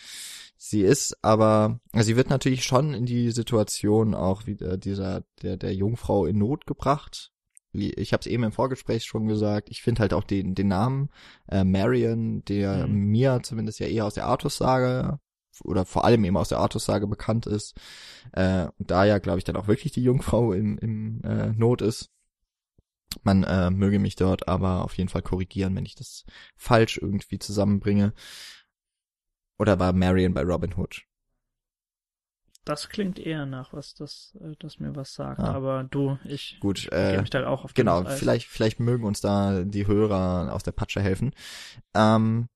[0.58, 5.58] Sie ist aber, also sie wird natürlich schon in die Situation auch wieder dieser, der,
[5.58, 7.31] der Jungfrau in Not gebracht.
[7.74, 11.10] Ich habe es eben im Vorgespräch schon gesagt, ich finde halt auch den, den Namen
[11.48, 13.06] äh, Marion, der mhm.
[13.06, 15.20] mir zumindest ja eher aus der Artus-Sage
[15.64, 17.76] oder vor allem eben aus der Artus-Sage bekannt ist.
[18.34, 21.82] Äh, und da ja, glaube ich, dann auch wirklich die Jungfrau im, im äh, Not
[21.82, 22.10] ist.
[23.24, 26.24] Man äh, möge mich dort aber auf jeden Fall korrigieren, wenn ich das
[26.56, 28.14] falsch irgendwie zusammenbringe.
[29.60, 31.04] Oder war Marion bei Robin Hood?
[32.64, 35.40] Das klingt eher nach was, das, äh, das mir was sagt.
[35.40, 35.54] Ah.
[35.54, 38.06] Aber du, ich Gut, äh, mich da auch auf genau.
[38.06, 41.32] Vielleicht, vielleicht mögen uns da die Hörer aus der Patsche helfen.
[41.96, 42.50] Ähm,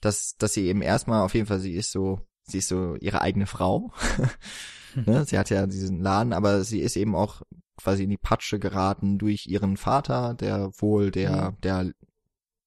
[0.00, 3.22] dass, dass sie eben erstmal auf jeden Fall, sie ist so, sie ist so ihre
[3.22, 3.92] eigene Frau.
[4.94, 5.24] ne?
[5.24, 7.42] Sie hat ja diesen Laden, aber sie ist eben auch
[7.76, 11.60] quasi in die Patsche geraten durch ihren Vater, der wohl der, mhm.
[11.62, 11.92] der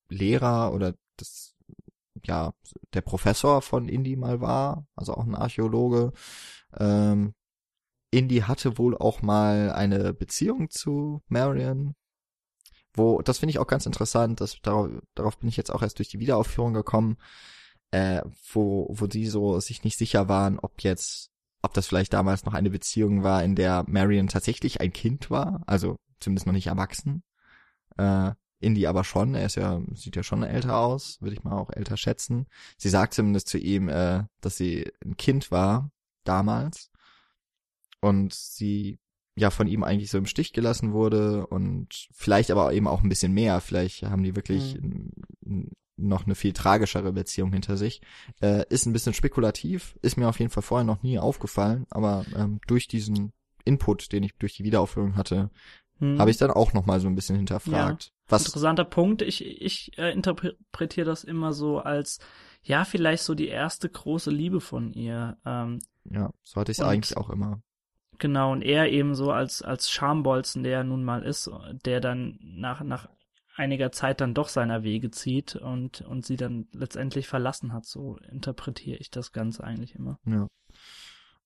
[0.10, 1.56] Lehrer oder das,
[2.26, 2.54] ja,
[2.94, 6.12] der Professor von Indy mal war, also auch ein Archäologe.
[6.78, 7.34] Ähm,
[8.12, 11.96] Indy hatte wohl auch mal eine Beziehung zu Marion,
[12.94, 16.00] wo, das finde ich auch ganz interessant, dass darauf, darauf bin ich jetzt auch erst
[16.00, 17.18] durch die Wiederaufführung gekommen,
[17.92, 21.30] äh, wo, wo die so sich nicht sicher waren, ob jetzt,
[21.62, 25.64] ob das vielleicht damals noch eine Beziehung war, in der Marion tatsächlich ein Kind war,
[25.68, 27.24] also zumindest noch nicht erwachsen.
[27.98, 31.54] Äh, Indy aber schon, er ist ja, sieht ja schon älter aus, würde ich mal
[31.58, 32.48] auch älter schätzen.
[32.78, 35.92] Sie sagt zumindest zu ihm, äh, dass sie ein Kind war,
[36.28, 36.92] damals.
[38.02, 39.00] Und sie
[39.38, 43.10] ja von ihm eigentlich so im Stich gelassen wurde und vielleicht aber eben auch ein
[43.10, 43.62] bisschen mehr.
[43.62, 45.70] Vielleicht haben die wirklich mhm.
[45.96, 48.02] noch eine viel tragischere Beziehung hinter sich.
[48.42, 52.26] Äh, ist ein bisschen spekulativ, ist mir auf jeden Fall vorher noch nie aufgefallen, aber
[52.36, 53.32] ähm, durch diesen
[53.64, 55.52] Input, den ich durch die Wiederaufführung hatte,
[56.00, 56.20] hm.
[56.20, 58.06] habe ich dann auch noch mal so ein bisschen hinterfragt.
[58.06, 59.22] Ja, was interessanter Punkt.
[59.22, 62.20] Ich ich äh, interpretiere das immer so als
[62.64, 65.38] ja vielleicht so die erste große Liebe von ihr.
[65.46, 67.62] Ähm, ja, so hatte ich es eigentlich auch immer.
[68.20, 71.50] Genau, und er eben so als, als Schambolzen, der er nun mal ist,
[71.86, 73.10] der dann nach, nach
[73.56, 77.86] einiger Zeit dann doch seiner Wege zieht und, und sie dann letztendlich verlassen hat.
[77.86, 80.20] So interpretiere ich das Ganze eigentlich immer.
[80.26, 80.48] Ja.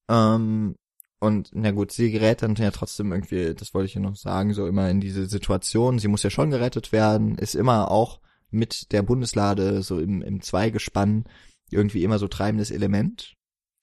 [0.10, 0.76] Ähm,
[1.20, 4.54] und na gut, sie gerät dann ja trotzdem irgendwie, das wollte ich ja noch sagen,
[4.54, 6.00] so immer in diese Situation.
[6.00, 10.42] Sie muss ja schon gerettet werden, ist immer auch mit der Bundeslade so im, im
[10.42, 11.26] Zweigespann
[11.70, 13.36] irgendwie immer so treibendes Element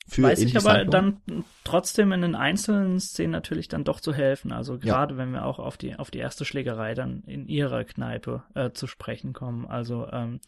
[0.08, 1.20] für Weiß ich aber dann
[1.64, 4.52] trotzdem in den einzelnen Szenen natürlich dann doch zu helfen.
[4.52, 5.18] Also gerade ja.
[5.18, 8.86] wenn wir auch auf die auf die erste Schlägerei dann in ihrer Kneipe äh, zu
[8.86, 9.66] sprechen kommen.
[9.66, 10.40] Also ähm,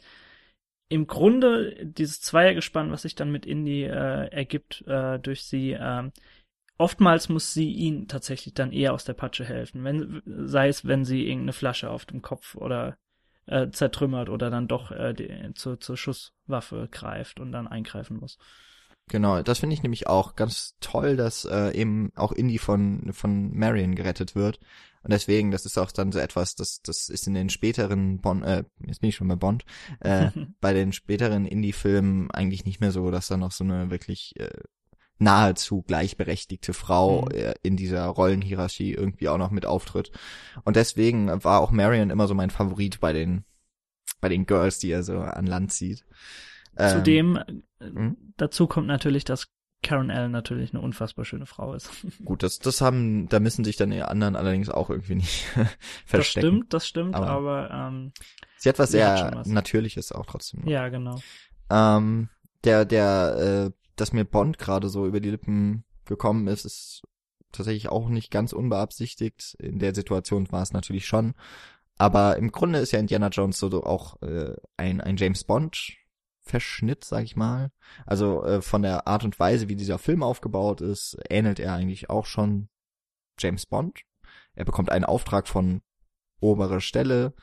[0.88, 6.11] im Grunde dieses Zweiergespann, was sich dann mit Indy äh, ergibt äh, durch sie, äh,
[6.78, 11.04] oftmals muss sie ihn tatsächlich dann eher aus der Patsche helfen, wenn sei es, wenn
[11.04, 12.96] sie irgendeine Flasche auf dem Kopf oder
[13.50, 18.38] äh, zertrümmert oder dann doch äh, die, zur, zur Schusswaffe greift und dann eingreifen muss.
[19.08, 23.56] Genau, das finde ich nämlich auch ganz toll, dass äh, eben auch Indy von von
[23.56, 24.60] Marion gerettet wird.
[25.02, 28.44] Und deswegen, das ist auch dann so etwas, das das ist in den späteren Bond,
[28.44, 29.64] äh, jetzt bin ich schon bei Bond,
[29.98, 34.38] äh, bei den späteren Indie-Filmen eigentlich nicht mehr so, dass da noch so eine wirklich
[34.38, 34.50] äh,
[35.20, 37.30] nahezu gleichberechtigte Frau mhm.
[37.33, 40.11] äh, in dieser Rollenhierarchie irgendwie auch noch mit auftritt.
[40.64, 43.44] Und deswegen war auch Marion immer so mein Favorit bei den
[44.20, 46.04] bei den Girls, die er so an Land zieht.
[46.76, 47.38] Zudem,
[47.80, 49.48] ähm, dazu kommt natürlich, dass
[49.83, 51.90] Karen Allen natürlich eine unfassbar schöne Frau ist.
[52.24, 55.44] Gut, das, das haben, da müssen sich dann die anderen allerdings auch irgendwie nicht
[56.06, 56.12] verstecken.
[56.12, 58.12] Das stimmt, das stimmt, aber, aber ähm,
[58.56, 59.46] sie hat was sehr was.
[59.46, 60.61] Natürliches auch trotzdem.
[60.61, 60.70] Noch.
[60.70, 61.18] Ja, genau.
[61.70, 62.28] Ähm,
[62.64, 67.03] der, der, äh, dass mir Bond gerade so über die Lippen gekommen ist, ist
[67.53, 69.57] tatsächlich auch nicht ganz unbeabsichtigt.
[69.59, 71.35] In der Situation war es natürlich schon.
[71.98, 75.96] Aber im Grunde ist ja Indiana Jones so auch äh, ein, ein James Bond
[76.42, 77.70] Verschnitt, sag ich mal.
[78.07, 82.09] Also äh, von der Art und Weise, wie dieser Film aufgebaut ist, ähnelt er eigentlich
[82.11, 82.68] auch schon
[83.38, 84.01] James Bond.
[84.55, 85.82] Er bekommt einen Auftrag von
[86.41, 87.34] oberer Stelle.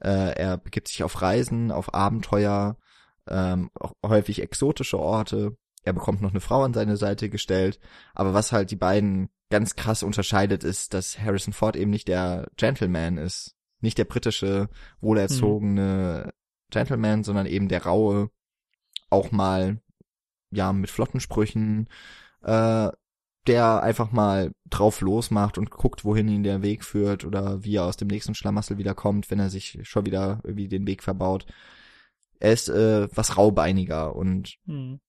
[0.00, 2.76] Äh, er begibt sich auf Reisen, auf Abenteuer,
[3.28, 3.70] ähm,
[4.04, 5.56] häufig exotische Orte.
[5.84, 7.78] Er bekommt noch eine Frau an seine Seite gestellt.
[8.14, 12.48] Aber was halt die beiden ganz krass unterscheidet, ist, dass Harrison Ford eben nicht der
[12.56, 13.54] Gentleman ist.
[13.80, 14.68] Nicht der britische,
[15.00, 16.32] wohlerzogene hm.
[16.70, 18.30] Gentleman, sondern eben der raue,
[19.08, 19.80] auch mal
[20.50, 21.88] ja mit flotten Sprüchen,
[22.42, 22.90] äh,
[23.46, 27.84] der einfach mal drauf losmacht und guckt, wohin ihn der Weg führt oder wie er
[27.84, 31.46] aus dem nächsten Schlamassel wiederkommt, wenn er sich schon wieder irgendwie den Weg verbaut.
[32.40, 35.00] Er ist äh, was raubeiniger und mhm.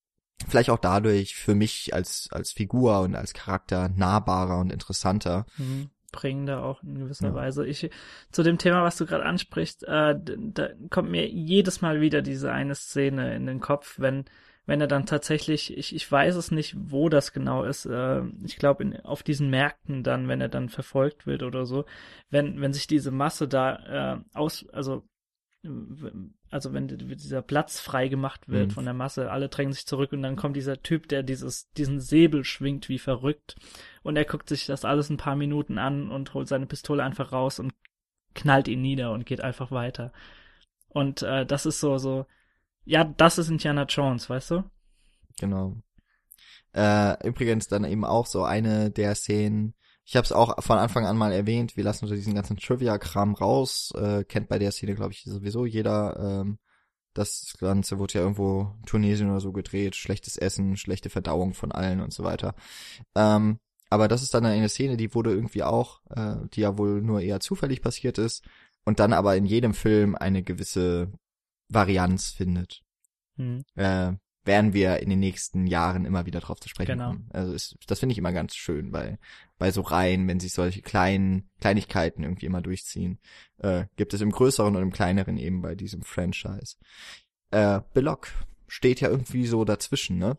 [0.47, 5.45] Vielleicht auch dadurch für mich als als Figur und als Charakter nahbarer und interessanter.
[5.57, 5.89] Mhm.
[6.11, 7.33] bringender auch in gewisser ja.
[7.35, 7.67] Weise.
[7.67, 7.89] Ich
[8.31, 12.51] zu dem Thema, was du gerade ansprichst, äh, da kommt mir jedes Mal wieder diese
[12.51, 14.25] eine Szene in den Kopf, wenn
[14.69, 18.57] wenn er dann tatsächlich, ich, ich weiß es nicht, wo das genau ist, äh, ich
[18.57, 21.85] glaube auf diesen Märkten dann, wenn er dann verfolgt wird oder so,
[22.29, 25.03] wenn, wenn sich diese Masse da äh, aus, also
[26.49, 28.71] also wenn dieser Platz frei gemacht wird mhm.
[28.71, 31.99] von der Masse, alle drängen sich zurück und dann kommt dieser Typ, der dieses, diesen
[31.99, 33.55] Säbel schwingt wie verrückt
[34.03, 37.31] und er guckt sich das alles ein paar Minuten an und holt seine Pistole einfach
[37.31, 37.73] raus und
[38.33, 40.11] knallt ihn nieder und geht einfach weiter.
[40.87, 42.25] Und äh, das ist so, so,
[42.85, 44.63] ja, das ist Indiana Jones, weißt du?
[45.39, 45.77] Genau.
[46.73, 49.75] Äh, übrigens dann eben auch so eine der Szenen,
[50.09, 53.35] ich habe es auch von Anfang an mal erwähnt, wir lassen so diesen ganzen Trivia-Kram
[53.35, 56.41] raus, äh, kennt bei der Szene, glaube ich, sowieso jeder.
[56.41, 56.57] Ähm,
[57.13, 61.71] das Ganze wurde ja irgendwo in Tunesien oder so gedreht, schlechtes Essen, schlechte Verdauung von
[61.71, 62.55] allen und so weiter.
[63.13, 63.59] Ähm,
[63.91, 67.21] aber das ist dann eine Szene, die wurde irgendwie auch, äh, die ja wohl nur
[67.21, 68.43] eher zufällig passiert ist
[68.85, 71.11] und dann aber in jedem Film eine gewisse
[71.67, 72.81] Varianz findet.
[73.35, 73.61] Hm.
[73.75, 74.13] Äh,
[74.49, 77.09] werden wir in den nächsten Jahren immer wieder drauf zu sprechen genau.
[77.09, 77.29] kommen.
[77.31, 79.19] Also ist, das finde ich immer ganz schön, weil
[79.59, 83.19] bei so Reihen, wenn sich solche kleinen Kleinigkeiten irgendwie immer durchziehen,
[83.59, 86.77] äh, gibt es im größeren und im kleineren eben bei diesem Franchise.
[87.51, 88.29] Äh, Belloc
[88.67, 90.35] steht ja irgendwie so dazwischen, ne?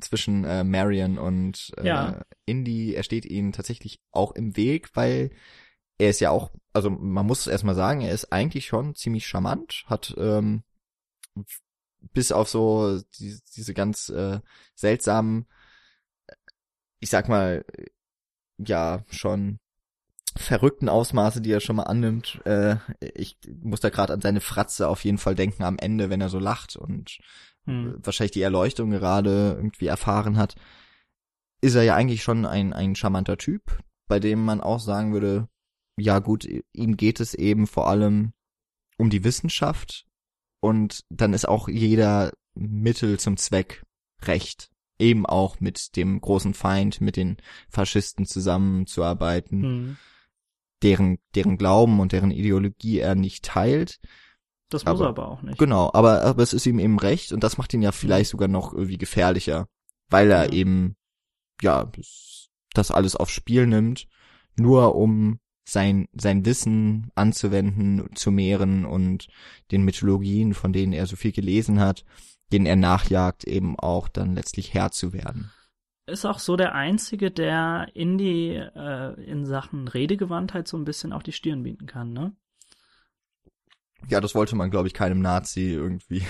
[0.00, 2.20] Zwischen äh, Marion und äh, ja.
[2.44, 2.92] Indy.
[2.92, 5.30] Er steht ihnen tatsächlich auch im Weg, weil
[5.96, 9.84] er ist ja auch, also man muss erstmal sagen, er ist eigentlich schon ziemlich charmant,
[9.86, 10.62] hat ähm,
[12.12, 14.40] bis auf so die, diese ganz äh,
[14.74, 15.46] seltsamen,
[17.00, 17.64] ich sag mal,
[18.58, 19.58] ja, schon
[20.36, 22.40] verrückten Ausmaße, die er schon mal annimmt.
[22.44, 26.20] Äh, ich muss da gerade an seine Fratze auf jeden Fall denken am Ende, wenn
[26.20, 27.18] er so lacht und
[27.64, 27.98] hm.
[28.02, 30.54] wahrscheinlich die Erleuchtung gerade irgendwie erfahren hat.
[31.60, 35.48] Ist er ja eigentlich schon ein, ein charmanter Typ, bei dem man auch sagen würde,
[35.98, 38.32] ja gut, ihm geht es eben vor allem
[38.98, 40.06] um die Wissenschaft
[40.60, 43.84] und dann ist auch jeder Mittel zum Zweck
[44.22, 44.70] recht.
[44.98, 47.36] Eben auch mit dem großen Feind, mit den
[47.68, 49.96] Faschisten zusammenzuarbeiten, mhm.
[50.82, 54.00] deren, deren Glauben und deren Ideologie er nicht teilt.
[54.70, 55.58] Das muss aber, er aber auch nicht.
[55.58, 58.48] Genau, aber, aber es ist ihm eben recht und das macht ihn ja vielleicht sogar
[58.48, 59.68] noch irgendwie gefährlicher,
[60.08, 60.52] weil er ja.
[60.52, 60.96] eben,
[61.60, 61.90] ja,
[62.72, 64.08] das alles aufs Spiel nimmt,
[64.56, 69.28] nur um sein, sein Wissen anzuwenden, zu mehren und
[69.72, 72.04] den Mythologien, von denen er so viel gelesen hat,
[72.52, 75.50] denen er nachjagt, eben auch dann letztlich Herr zu werden.
[76.06, 81.24] Ist auch so der Einzige, der Indie äh, in Sachen Redegewandtheit so ein bisschen auf
[81.24, 82.32] die Stirn bieten kann, ne?
[84.08, 86.22] Ja, das wollte man, glaube ich, keinem Nazi irgendwie.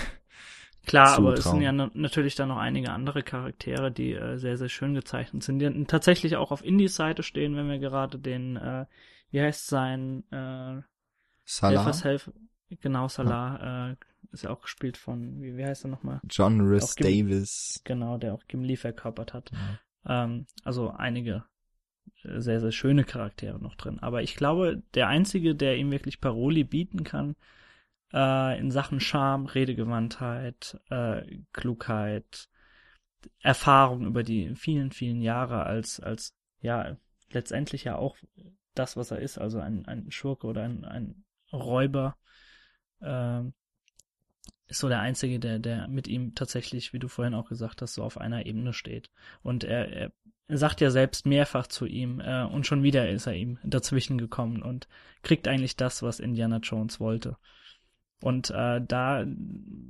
[0.87, 1.27] Klar, zutrauen.
[1.27, 4.95] aber es sind ja natürlich dann noch einige andere Charaktere, die äh, sehr, sehr schön
[4.95, 8.85] gezeichnet sind, die tatsächlich auch auf Indies Seite stehen, wenn wir gerade den äh,
[9.31, 10.81] wie heißt sein äh,
[11.45, 11.85] Salah?
[11.85, 12.33] Helfershelfer,
[12.81, 13.91] genau, Salah, ja.
[13.91, 13.95] äh,
[14.31, 16.19] ist ja auch gespielt von, wie, wie heißt er nochmal?
[16.29, 17.81] John Rhys Davis.
[17.85, 19.51] Genau, der auch Gimli verkörpert hat.
[19.51, 20.23] Ja.
[20.23, 21.45] Ähm, also einige
[22.23, 23.99] äh, sehr, sehr schöne Charaktere noch drin.
[23.99, 27.35] Aber ich glaube, der einzige, der ihm wirklich Paroli bieten kann,
[28.13, 32.49] äh, in Sachen Charme, Redegewandtheit, äh, Klugheit,
[33.39, 36.97] Erfahrung über die vielen, vielen Jahre als, als, ja,
[37.31, 38.17] letztendlich ja auch
[38.79, 42.17] das, was er ist, also ein, ein Schurke oder ein, ein Räuber,
[43.01, 43.43] äh,
[44.67, 47.93] ist so der Einzige, der, der mit ihm tatsächlich, wie du vorhin auch gesagt hast,
[47.93, 49.09] so auf einer Ebene steht.
[49.41, 50.11] Und er, er
[50.49, 54.61] sagt ja selbst mehrfach zu ihm, äh, und schon wieder ist er ihm dazwischen gekommen
[54.61, 54.87] und
[55.23, 57.37] kriegt eigentlich das, was Indiana Jones wollte.
[58.21, 59.25] Und äh, da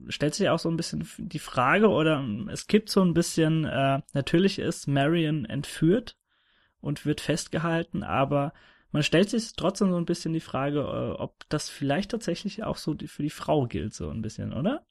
[0.10, 4.02] stellt sich auch so ein bisschen die Frage, oder es gibt so ein bisschen, äh,
[4.14, 6.18] natürlich ist Marion entführt
[6.82, 8.54] und wird festgehalten, aber
[8.92, 12.78] man stellt sich trotzdem so ein bisschen die Frage, äh, ob das vielleicht tatsächlich auch
[12.78, 14.86] so für die Frau gilt, so ein bisschen, oder?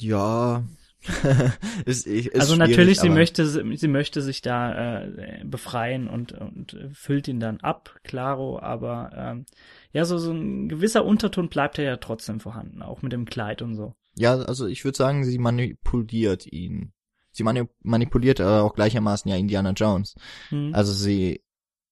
[0.00, 0.64] Ja.
[1.84, 7.28] ist, ist also natürlich, sie möchte, sie möchte sich da äh, befreien und, und füllt
[7.28, 9.46] ihn dann ab, klaro, aber ähm,
[9.92, 13.76] ja, so, so ein gewisser Unterton bleibt ja trotzdem vorhanden, auch mit dem Kleid und
[13.76, 13.94] so.
[14.16, 16.92] Ja, also ich würde sagen, sie manipuliert ihn.
[17.30, 20.16] Sie manipuliert aber auch gleichermaßen ja Indiana Jones.
[20.48, 20.74] Hm.
[20.74, 21.40] Also sie äh,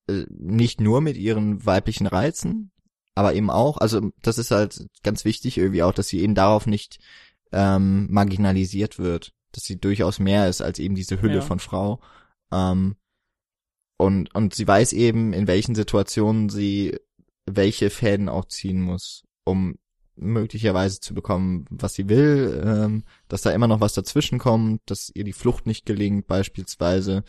[0.09, 2.70] nicht nur mit ihren weiblichen Reizen,
[3.14, 6.66] aber eben auch, also das ist halt ganz wichtig irgendwie auch, dass sie eben darauf
[6.66, 6.98] nicht
[7.52, 11.40] ähm, marginalisiert wird, dass sie durchaus mehr ist als eben diese Hülle ja.
[11.40, 12.00] von Frau.
[12.52, 12.96] Ähm,
[13.96, 16.98] und, und sie weiß eben, in welchen Situationen sie
[17.46, 19.76] welche Fäden auch ziehen muss, um
[20.16, 25.11] möglicherweise zu bekommen, was sie will, ähm, dass da immer noch was dazwischen kommt, dass
[25.14, 27.22] ihr die Flucht nicht gelingt beispielsweise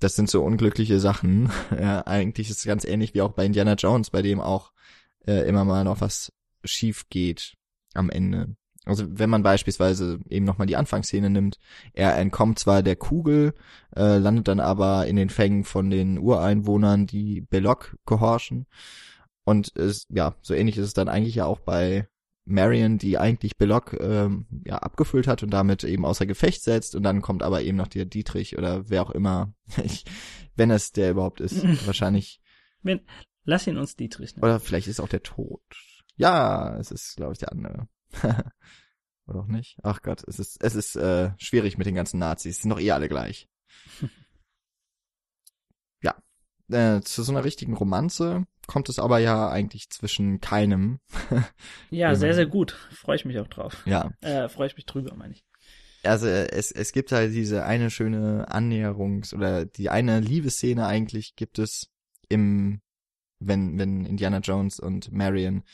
[0.00, 1.50] das sind so unglückliche Sachen.
[1.80, 4.72] ja, eigentlich ist es ganz ähnlich wie auch bei Indiana Jones, bei dem auch
[5.26, 6.32] äh, immer mal noch was
[6.64, 7.54] schief geht
[7.94, 8.56] am Ende.
[8.86, 11.58] Also wenn man beispielsweise eben nochmal die Anfangsszene nimmt,
[11.92, 13.54] er entkommt zwar der Kugel,
[13.94, 18.66] äh, landet dann aber in den Fängen von den Ureinwohnern, die Belloc gehorchen.
[19.44, 22.08] Und ist, ja, so ähnlich ist es dann eigentlich ja auch bei
[22.50, 27.02] Marion, die eigentlich Belloc ähm, ja abgefüllt hat und damit eben außer Gefecht setzt und
[27.02, 29.54] dann kommt aber eben noch der Dietrich oder wer auch immer,
[30.56, 32.40] wenn es der überhaupt ist, wahrscheinlich.
[32.82, 33.00] Wenn,
[33.44, 34.44] lass ihn uns Dietrich nennen.
[34.44, 35.62] Oder vielleicht ist auch der Tod.
[36.16, 37.88] Ja, es ist, glaube ich, der andere.
[39.26, 39.78] Oder auch nicht?
[39.82, 42.60] Ach Gott, es ist, es ist äh, schwierig mit den ganzen Nazis.
[42.60, 43.48] sind doch eh alle gleich.
[46.02, 46.16] ja.
[46.68, 51.00] Äh, zu so einer richtigen Romanze kommt es aber ja eigentlich zwischen keinem.
[51.90, 52.70] ja, sehr, sehr gut.
[52.92, 53.82] Freue ich mich auch drauf.
[53.84, 54.12] Ja.
[54.20, 55.44] Äh, Freue ich mich drüber, meine ich.
[56.04, 61.58] Also es, es gibt halt diese eine schöne Annäherungs- oder die eine Liebesszene eigentlich gibt
[61.58, 61.90] es
[62.28, 62.80] im,
[63.40, 65.64] wenn, wenn Indiana Jones und Marion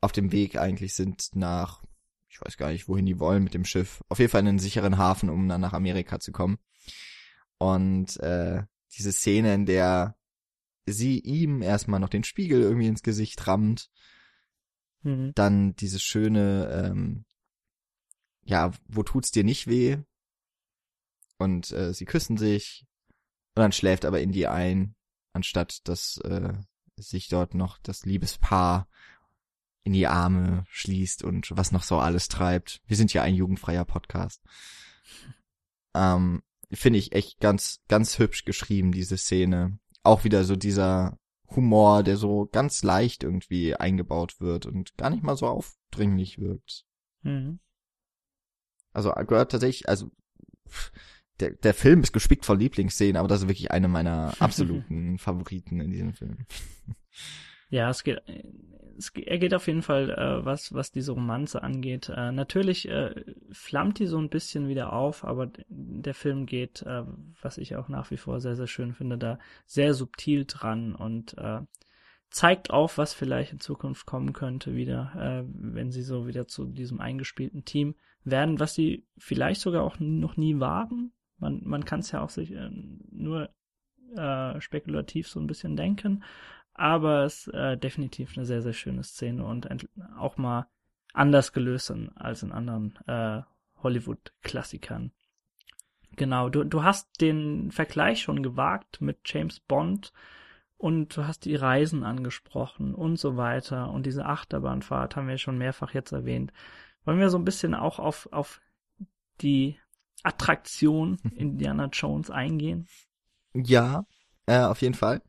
[0.00, 1.82] auf dem Weg eigentlich sind nach,
[2.28, 4.04] ich weiß gar nicht, wohin die wollen mit dem Schiff.
[4.08, 6.58] Auf jeden Fall in einen sicheren Hafen, um dann nach Amerika zu kommen.
[7.58, 10.14] Und äh, diese Szene, in der
[10.86, 13.90] sie ihm erstmal noch den Spiegel irgendwie ins Gesicht rammt,
[15.02, 15.32] mhm.
[15.34, 17.24] dann diese schöne, ähm,
[18.44, 19.98] ja, wo tut's dir nicht weh?
[21.38, 22.86] Und äh, sie küssen sich
[23.54, 24.94] und dann schläft aber Indy ein,
[25.32, 26.54] anstatt dass äh,
[26.96, 28.88] sich dort noch das Liebespaar
[29.82, 32.80] in die Arme schließt und was noch so alles treibt.
[32.86, 34.42] Wir sind ja ein jugendfreier Podcast.
[35.98, 39.78] Ähm, Finde ich echt ganz, ganz hübsch geschrieben, diese Szene.
[40.06, 41.18] Auch wieder so dieser
[41.54, 46.84] Humor, der so ganz leicht irgendwie eingebaut wird und gar nicht mal so aufdringlich wirkt.
[47.22, 47.60] Mhm.
[48.92, 50.10] Also gehört tatsächlich, also
[51.40, 55.80] der, der Film ist gespickt von Lieblingsszenen, aber das ist wirklich eine meiner absoluten Favoriten
[55.80, 56.46] in diesem Film.
[57.68, 58.22] Ja, es geht,
[58.98, 62.08] es, er geht auf jeden Fall, äh, was, was diese Romanze angeht.
[62.08, 63.14] Äh, natürlich äh,
[63.52, 67.02] flammt die so ein bisschen wieder auf, aber der Film geht, äh,
[67.40, 71.36] was ich auch nach wie vor sehr, sehr schön finde, da sehr subtil dran und
[71.38, 71.60] äh,
[72.30, 76.66] zeigt auf, was vielleicht in Zukunft kommen könnte wieder, äh, wenn sie so wieder zu
[76.66, 77.94] diesem eingespielten Team
[78.24, 81.12] werden, was sie vielleicht sogar auch noch nie waren.
[81.38, 82.70] Man, man kann es ja auch sich äh,
[83.10, 83.50] nur
[84.14, 86.24] äh, spekulativ so ein bisschen denken,
[86.78, 89.68] aber es ist äh, definitiv eine sehr, sehr schöne Szene und
[90.18, 90.68] auch mal
[91.12, 93.42] anders gelöst als in anderen äh,
[93.82, 95.12] Hollywood-Klassikern.
[96.16, 100.12] Genau, du, du hast den Vergleich schon gewagt mit James Bond
[100.78, 105.58] und du hast die Reisen angesprochen und so weiter und diese Achterbahnfahrt haben wir schon
[105.58, 106.52] mehrfach jetzt erwähnt.
[107.04, 108.60] Wollen wir so ein bisschen auch auf, auf
[109.40, 109.78] die
[110.22, 112.88] Attraktion Indiana Jones eingehen?
[113.54, 114.06] Ja,
[114.46, 115.22] äh, auf jeden Fall.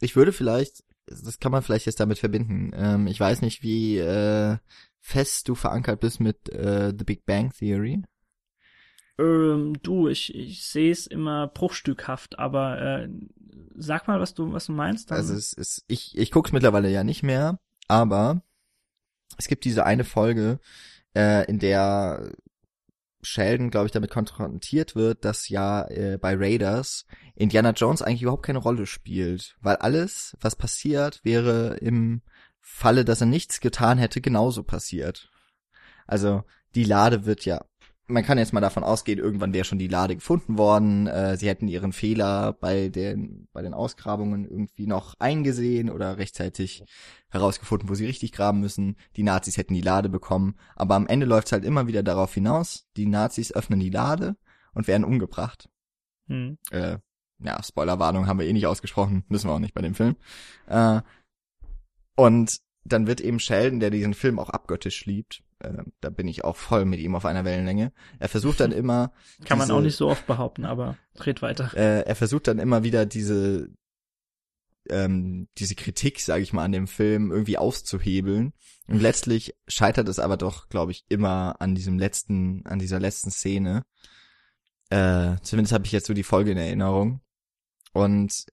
[0.00, 2.72] Ich würde vielleicht das kann man vielleicht jetzt damit verbinden.
[2.74, 4.56] Ähm, ich weiß nicht, wie äh,
[5.00, 8.02] fest du verankert bist mit äh, The Big Bang Theory.
[9.18, 13.08] Ähm, du, ich, ich sehe es immer bruchstückhaft, aber äh,
[13.76, 15.10] sag mal, was du, was du meinst.
[15.10, 15.18] Dann.
[15.18, 18.42] Also es ist, ich, ich gucke mittlerweile ja nicht mehr, aber
[19.38, 20.60] es gibt diese eine Folge,
[21.16, 22.32] äh, in der
[23.26, 28.46] Sheldon, glaube ich, damit konfrontiert wird, dass ja äh, bei Raiders Indiana Jones eigentlich überhaupt
[28.46, 32.22] keine Rolle spielt, weil alles, was passiert, wäre im
[32.60, 35.30] Falle, dass er nichts getan hätte, genauso passiert.
[36.06, 37.64] Also die Lade wird ja
[38.08, 41.06] man kann jetzt mal davon ausgehen, irgendwann wäre schon die Lade gefunden worden.
[41.06, 46.84] Äh, sie hätten ihren Fehler bei den, bei den Ausgrabungen irgendwie noch eingesehen oder rechtzeitig
[47.30, 48.96] herausgefunden, wo sie richtig graben müssen.
[49.16, 50.56] Die Nazis hätten die Lade bekommen.
[50.76, 54.36] Aber am Ende läuft es halt immer wieder darauf hinaus, die Nazis öffnen die Lade
[54.72, 55.68] und werden umgebracht.
[56.28, 56.58] Hm.
[56.70, 56.98] Äh,
[57.38, 60.16] ja, Spoilerwarnung haben wir eh nicht ausgesprochen, müssen wir auch nicht bei dem Film.
[60.66, 61.00] Äh,
[62.14, 66.44] und dann wird eben Sheldon, der diesen Film auch abgöttisch liebt, äh, da bin ich
[66.44, 67.92] auch voll mit ihm auf einer Wellenlänge.
[68.18, 69.12] Er versucht dann immer.
[69.44, 71.70] Kann diese, man auch nicht so oft behaupten, aber red weiter.
[71.74, 73.70] Äh, er versucht dann immer wieder diese
[74.90, 78.52] ähm, diese Kritik, sage ich mal, an dem Film irgendwie auszuhebeln.
[78.86, 83.30] Und letztlich scheitert es aber doch, glaube ich, immer an diesem letzten, an dieser letzten
[83.30, 83.84] Szene.
[84.90, 87.20] Äh, zumindest habe ich jetzt so die Folge in Erinnerung.
[87.92, 88.46] Und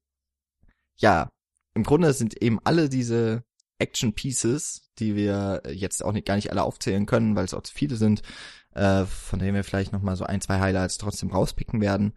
[0.95, 1.32] ja,
[1.74, 3.43] im Grunde sind eben alle diese
[3.78, 7.63] Action Pieces, die wir jetzt auch nicht, gar nicht alle aufzählen können, weil es auch
[7.63, 8.21] zu viele sind,
[8.73, 12.13] äh, von denen wir vielleicht nochmal so ein, zwei Highlights trotzdem rauspicken werden.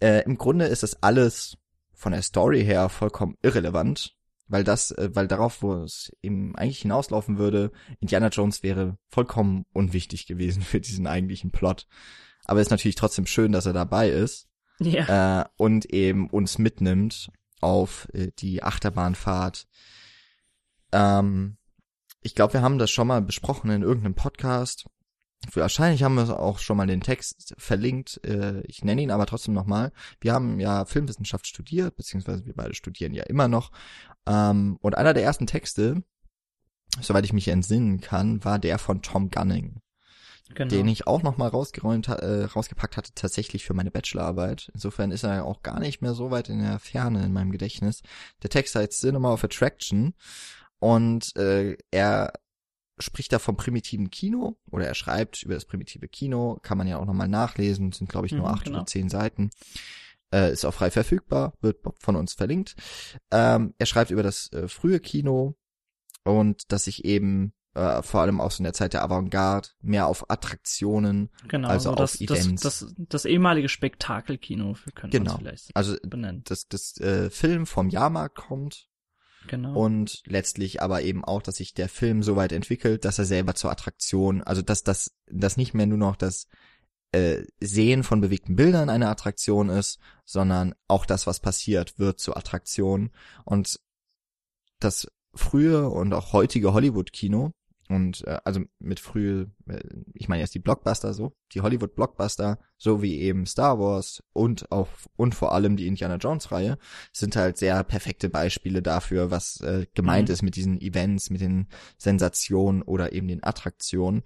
[0.00, 1.56] Äh, Im Grunde ist das alles
[1.92, 4.14] von der Story her vollkommen irrelevant,
[4.46, 9.66] weil das, äh, weil darauf, wo es eben eigentlich hinauslaufen würde, Indiana Jones wäre vollkommen
[9.72, 11.86] unwichtig gewesen für diesen eigentlichen Plot.
[12.44, 14.46] Aber es ist natürlich trotzdem schön, dass er dabei ist.
[14.80, 15.40] Ja.
[15.40, 17.30] äh, und eben uns mitnimmt
[17.60, 19.66] auf äh, die Achterbahnfahrt.
[20.92, 21.57] Ähm,
[22.20, 24.86] ich glaube, wir haben das schon mal besprochen in irgendeinem Podcast.
[25.54, 28.20] Wahrscheinlich haben wir auch schon mal den Text verlinkt.
[28.24, 29.92] Äh, ich nenne ihn aber trotzdem nochmal.
[30.20, 33.70] Wir haben ja Filmwissenschaft studiert, beziehungsweise wir beide studieren ja immer noch.
[34.26, 36.02] Ähm, und einer der ersten Texte,
[37.00, 39.80] soweit ich mich entsinnen kann, war der von Tom Gunning
[40.54, 40.70] Genau.
[40.70, 44.70] den ich auch noch mal rausgeräumt, äh, rausgepackt hatte, tatsächlich für meine Bachelorarbeit.
[44.72, 48.02] Insofern ist er auch gar nicht mehr so weit in der Ferne in meinem Gedächtnis.
[48.42, 50.14] Der Text heißt Cinema of Attraction
[50.80, 52.32] und äh, er
[53.00, 56.98] spricht da vom primitiven Kino oder er schreibt über das primitive Kino, kann man ja
[56.98, 58.78] auch noch mal nachlesen, sind glaube ich nur Mhm, acht genau.
[58.78, 59.50] oder zehn Seiten.
[60.32, 62.74] Äh, ist auch frei verfügbar, wird von uns verlinkt.
[63.30, 65.54] Ähm, er schreibt über das äh, frühe Kino
[66.24, 70.06] und dass sich eben äh, vor allem auch so in der Zeit der Avantgarde mehr
[70.06, 72.62] auf Attraktionen, genau, also so auf das, das, Events.
[72.62, 75.32] das, das ehemalige Spektakelkino, könnte Genau.
[75.32, 76.42] man vielleicht also benennen.
[76.44, 78.88] das, das äh, Film vom Jahrmarkt kommt
[79.48, 79.78] Genau.
[79.78, 83.54] und letztlich aber eben auch, dass sich der Film so weit entwickelt, dass er selber
[83.54, 86.46] zur Attraktion, also dass das, dass nicht mehr nur noch das
[87.12, 92.36] äh, Sehen von bewegten Bildern eine Attraktion ist, sondern auch das, was passiert, wird zur
[92.36, 93.10] Attraktion.
[93.44, 93.80] Und
[94.78, 97.52] das frühe und auch heutige Hollywood-Kino
[97.88, 99.80] und äh, also mit frühe, äh,
[100.14, 104.88] ich meine jetzt die Blockbuster so, die Hollywood-Blockbuster, so wie eben Star Wars und auch
[105.16, 106.78] und vor allem die Indiana Jones-Reihe,
[107.12, 110.32] sind halt sehr perfekte Beispiele dafür, was äh, gemeint Mhm.
[110.34, 114.22] ist mit diesen Events, mit den Sensationen oder eben den Attraktionen,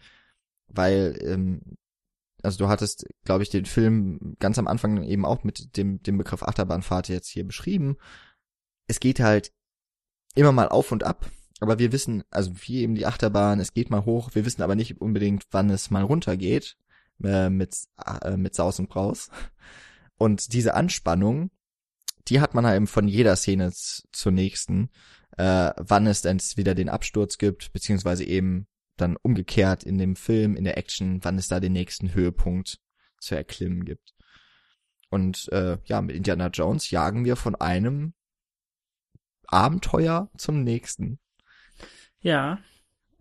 [0.67, 1.77] weil ähm,
[2.43, 6.19] also du hattest, glaube ich, den Film ganz am Anfang eben auch mit dem dem
[6.19, 7.97] Begriff Achterbahnfahrt jetzt hier beschrieben.
[8.89, 9.53] Es geht halt
[10.35, 11.31] immer mal auf und ab,
[11.63, 14.75] aber wir wissen, also wie eben die Achterbahn, es geht mal hoch, wir wissen aber
[14.75, 16.77] nicht unbedingt, wann es mal runter geht
[17.23, 19.31] äh, mit äh, mit Saus und Braus.
[20.19, 21.53] Und diese Anspannung,
[22.27, 24.91] die hat man halt eben von jeder Szene zur nächsten,
[25.39, 30.57] äh, wann es denn wieder den Absturz gibt, beziehungsweise eben dann umgekehrt in dem Film,
[30.57, 32.81] in der Action, wann es da den nächsten Höhepunkt
[33.21, 34.15] zu erklimmen gibt.
[35.11, 38.15] Und äh, ja, mit Indiana Jones jagen wir von einem
[39.47, 41.21] Abenteuer zum nächsten.
[42.23, 42.59] Ja,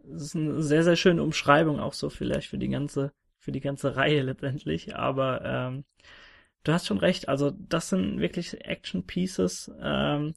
[0.03, 3.61] das ist eine sehr, sehr schöne Umschreibung auch so vielleicht für die ganze, für die
[3.61, 4.95] ganze Reihe letztendlich.
[4.95, 5.83] Aber ähm,
[6.63, 9.71] du hast schon recht, also das sind wirklich Action Pieces.
[9.81, 10.33] Ähm,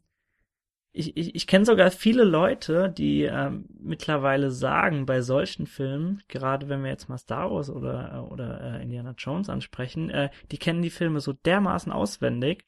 [0.92, 6.68] ich ich, ich kenne sogar viele Leute, die ähm, mittlerweile sagen bei solchen Filmen, gerade
[6.68, 10.58] wenn wir jetzt mal Star Wars oder, äh, oder äh, Indiana Jones ansprechen, äh, die
[10.58, 12.64] kennen die Filme so dermaßen auswendig,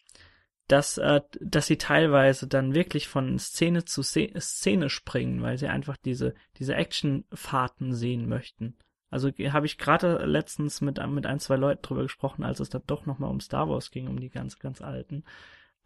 [0.68, 5.96] dass, äh, dass sie teilweise dann wirklich von Szene zu Szene springen, weil sie einfach
[5.96, 8.76] diese, diese Actionfahrten sehen möchten.
[9.08, 12.82] Also habe ich gerade letztens mit, mit ein, zwei Leuten drüber gesprochen, als es dann
[12.86, 15.24] doch nochmal um Star Wars ging, um die ganz, ganz alten.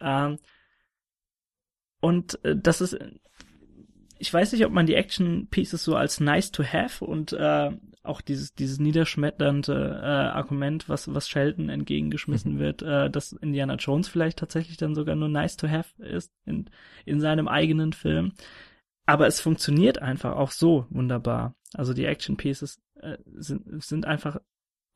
[0.01, 0.39] Ähm,
[2.01, 2.99] und äh, das ist,
[4.20, 7.70] ich weiß nicht, ob man die Action Pieces so als nice to have und äh,
[8.02, 14.08] auch dieses dieses niederschmetternde äh, Argument, was was Sheldon entgegengeschmissen wird, äh, dass Indiana Jones
[14.08, 16.68] vielleicht tatsächlich dann sogar nur nice to have ist in
[17.06, 18.32] in seinem eigenen Film.
[19.06, 21.54] Aber es funktioniert einfach auch so wunderbar.
[21.72, 24.38] Also die Action Pieces äh, sind sind einfach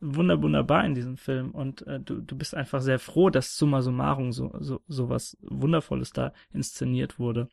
[0.00, 3.80] wunder wunderbar in diesem Film und äh, du du bist einfach sehr froh, dass summa
[3.80, 7.48] summarum so so so was wundervolles da inszeniert wurde.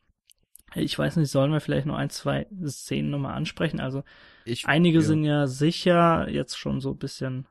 [0.74, 3.80] Ich weiß nicht, sollen wir vielleicht noch ein, zwei Szenen nochmal ansprechen?
[3.80, 4.02] Also
[4.44, 5.04] Ich, einige ja.
[5.04, 7.46] sind ja sicher jetzt schon so ein bisschen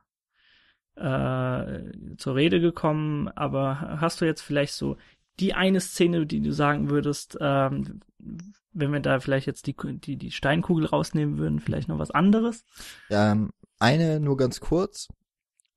[0.96, 4.96] äh, zur Rede gekommen, aber hast du jetzt vielleicht so
[5.40, 8.00] die eine Szene, die du sagen würdest, ähm,
[8.72, 12.64] wenn wir da vielleicht jetzt die, die, die Steinkugel rausnehmen würden, vielleicht noch was anderes?
[13.10, 15.08] Ähm, eine nur ganz kurz.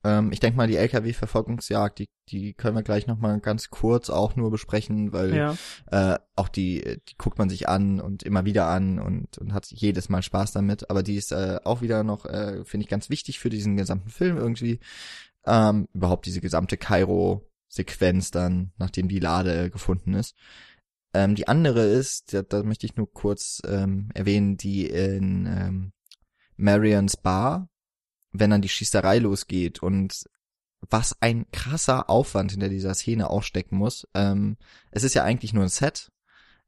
[0.06, 4.12] Ähm, ich denke mal, die LKW-Verfolgungsjagd, die, die können wir gleich noch mal ganz kurz
[4.12, 8.46] auch nur besprechen, weil Ja, äh, auch die, die guckt man sich an und immer
[8.46, 10.92] wieder an und, und hat jedes Mal Spaß damit.
[10.92, 14.10] Aber die ist äh, auch wieder noch, äh, finde ich, ganz wichtig für diesen gesamten
[14.10, 14.80] Film irgendwie.
[15.44, 20.36] Ähm, überhaupt diese gesamte Kairo-Sequenz dann, nachdem die Lade gefunden ist.
[21.16, 25.92] Ähm, die andere ist, da, da möchte ich nur kurz ähm, erwähnen, die in ähm,
[26.58, 27.70] Marions Bar,
[28.40, 30.26] wenn dann die Schießerei losgeht und
[30.90, 34.08] was ein krasser Aufwand hinter dieser Szene auch stecken muss.
[34.14, 34.58] Ähm,
[34.92, 36.12] es ist ja eigentlich nur ein Set.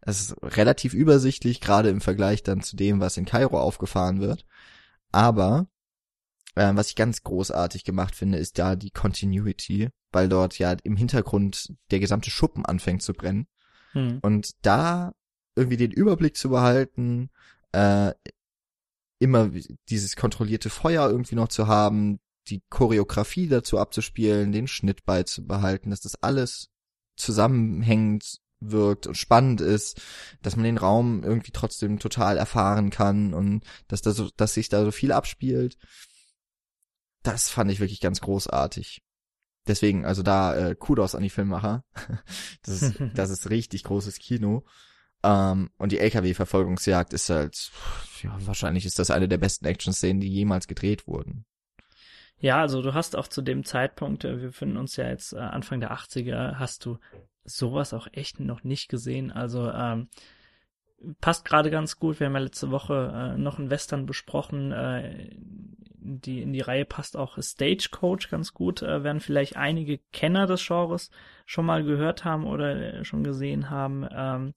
[0.02, 4.46] Es ist relativ übersichtlich, gerade im Vergleich dann zu dem, was in Kairo aufgefahren wird.
[5.12, 5.68] Aber
[6.56, 10.96] äh, was ich ganz großartig gemacht finde, ist da die Continuity, weil dort ja im
[10.96, 13.48] Hintergrund der gesamte Schuppen anfängt zu brennen.
[13.92, 14.20] hm.
[14.22, 15.14] Und da
[15.56, 17.30] irgendwie den Überblick zu behalten,
[17.72, 18.14] äh,
[19.20, 19.50] immer
[19.90, 26.02] dieses kontrollierte Feuer irgendwie noch zu haben, die Choreografie dazu abzuspielen, den Schnitt beizubehalten, dass
[26.02, 26.70] das alles
[27.16, 30.02] zusammenhängend wirkt und spannend ist,
[30.42, 34.70] dass man den Raum irgendwie trotzdem total erfahren kann und dass da so, dass sich
[34.70, 35.78] da so viel abspielt.
[37.24, 39.04] Das fand ich wirklich ganz großartig.
[39.68, 41.84] Deswegen, also da äh, Kudos an die Filmmacher.
[42.64, 44.64] das ist, das ist richtig großes Kino.
[45.28, 47.72] Ähm, und die LKW-Verfolgungsjagd ist halt,
[48.24, 51.46] ja, wahrscheinlich ist das eine der besten Action-Szenen, die jemals gedreht wurden.
[52.40, 55.40] Ja, also du hast auch zu dem Zeitpunkt, äh, wir befinden uns ja jetzt äh,
[55.40, 56.98] Anfang der 80er, hast du
[57.44, 59.32] sowas auch echt noch nicht gesehen.
[59.32, 60.08] Also ähm,
[61.20, 62.20] passt gerade ganz gut.
[62.20, 64.72] Wir haben ja letzte Woche äh, noch einen Western besprochen.
[64.72, 65.36] Äh,
[66.00, 68.82] die, in die Reihe passt auch Stagecoach ganz gut.
[68.82, 71.10] Äh, werden vielleicht einige Kenner des Genres
[71.46, 74.08] schon mal gehört haben oder äh, schon gesehen haben.
[74.10, 74.54] Ähm,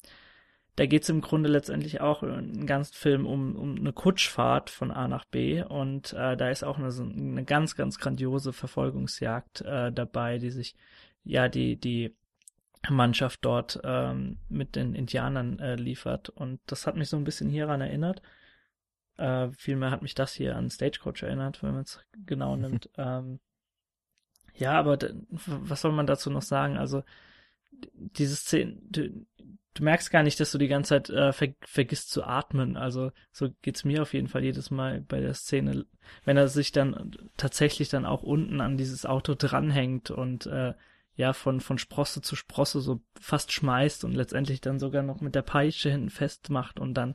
[0.76, 4.90] da geht es im Grunde letztendlich auch einen ganzen Film um, um eine Kutschfahrt von
[4.90, 9.92] A nach B und äh, da ist auch eine, eine ganz, ganz grandiose Verfolgungsjagd äh,
[9.92, 10.76] dabei, die sich
[11.24, 12.14] ja die, die
[12.88, 16.30] Mannschaft dort ähm, mit den Indianern äh, liefert.
[16.30, 18.22] Und das hat mich so ein bisschen hieran erinnert.
[19.18, 22.88] Äh, vielmehr hat mich das hier an Stagecoach erinnert, wenn man es genau nimmt.
[22.96, 23.40] ähm,
[24.54, 24.98] ja, aber
[25.28, 26.76] was soll man dazu noch sagen?
[26.76, 27.02] Also
[27.70, 28.78] diese Szene,
[29.74, 32.76] du, merkst gar nicht, dass du die ganze Zeit äh, ver vergisst zu atmen.
[32.76, 35.86] Also so geht's mir auf jeden Fall jedes Mal bei der Szene,
[36.24, 40.74] wenn er sich dann tatsächlich dann auch unten an dieses Auto dranhängt und äh,
[41.16, 45.34] ja von von Sprosse zu Sprosse so fast schmeißt und letztendlich dann sogar noch mit
[45.34, 47.14] der Peitsche hinten festmacht und dann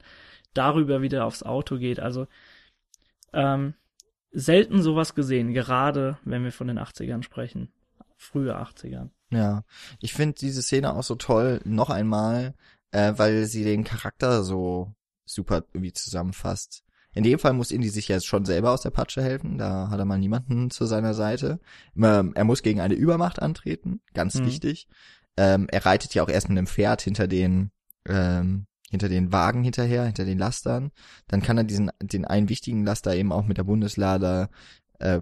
[0.54, 2.00] darüber wieder aufs Auto geht.
[2.00, 2.28] Also
[3.34, 3.74] ähm,
[4.32, 7.72] selten sowas gesehen, gerade wenn wir von den 80ern sprechen,
[8.18, 9.10] frühe 80ern.
[9.32, 9.64] Ja,
[10.00, 12.54] ich finde diese Szene auch so toll, noch einmal,
[12.92, 14.94] äh, weil sie den Charakter so
[15.26, 16.84] super irgendwie zusammenfasst.
[17.14, 19.58] In dem Fall muss Indy sich jetzt schon selber aus der Patsche helfen.
[19.58, 21.62] Da hat er mal niemanden zu seiner Seite.
[21.96, 24.48] Er muss gegen eine Übermacht antreten, ganz mhm.
[24.48, 24.90] wichtig.
[25.38, 27.72] Ähm, er reitet ja auch erst mit einem Pferd hinter den
[28.08, 30.92] ähm, hinter den Wagen hinterher, hinter den Lastern.
[31.28, 34.50] Dann kann er diesen den einen wichtigen Laster eben auch mit der Bundeslader
[35.00, 35.22] äh,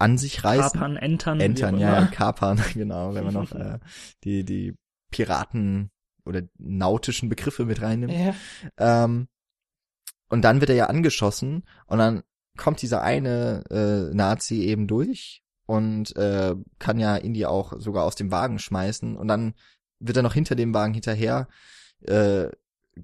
[0.00, 0.80] an sich reißen.
[0.80, 1.40] Kapern, entern.
[1.40, 3.78] Entern, ja, kapern, genau, wenn man noch äh,
[4.24, 4.74] die die
[5.10, 5.90] Piraten
[6.24, 8.12] oder nautischen Begriffe mit reinnimmt.
[8.12, 8.34] Ja.
[8.78, 9.28] Ähm,
[10.28, 12.22] und dann wird er ja angeschossen und dann
[12.56, 18.14] kommt dieser eine äh, Nazi eben durch und äh, kann ja Indy auch sogar aus
[18.14, 19.54] dem Wagen schmeißen und dann
[19.98, 21.48] wird er noch hinter dem Wagen hinterher
[22.06, 22.48] äh,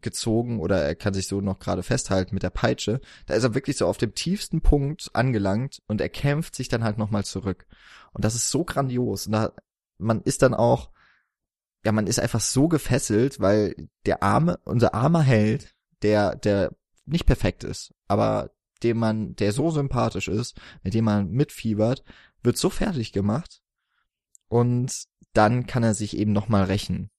[0.01, 3.01] gezogen oder er kann sich so noch gerade festhalten mit der Peitsche.
[3.27, 6.85] Da ist er wirklich so auf dem tiefsten Punkt angelangt und er kämpft sich dann
[6.85, 7.67] halt nochmal zurück.
[8.13, 9.27] Und das ist so grandios.
[9.27, 9.53] Und da,
[9.99, 10.91] man ist dann auch,
[11.85, 16.75] ja, man ist einfach so gefesselt, weil der arme, unser armer Held, der, der
[17.05, 18.51] nicht perfekt ist, aber
[18.83, 22.05] dem man, der so sympathisch ist, mit dem man mitfiebert,
[22.43, 23.63] wird so fertig gemacht
[24.49, 27.11] und dann kann er sich eben nochmal rächen.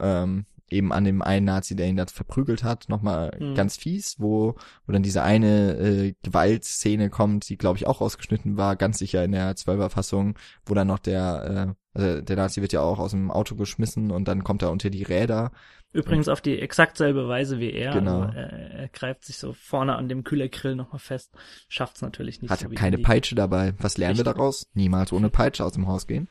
[0.00, 3.54] Ähm, eben an dem einen Nazi, der ihn da verprügelt hat, nochmal mhm.
[3.54, 4.56] ganz fies, wo,
[4.86, 9.24] wo dann diese eine äh, Gewaltszene kommt, die glaube ich auch ausgeschnitten war, ganz sicher
[9.24, 13.12] in der Zwölferfassung, wo dann noch der, äh, also der Nazi wird ja auch aus
[13.12, 15.52] dem Auto geschmissen und dann kommt er unter die Räder
[15.96, 17.92] Übrigens auf die exakt selbe Weise wie er.
[17.92, 18.22] Genau.
[18.22, 21.32] Also er, er greift sich so vorne an dem Kühlergrill nochmal fest.
[21.68, 22.50] Schafft's natürlich nicht.
[22.50, 23.72] Hat so keine Peitsche dabei.
[23.78, 24.26] Was lernen Richtig.
[24.26, 24.68] wir daraus?
[24.74, 26.28] Niemals ohne Peitsche aus dem Haus gehen.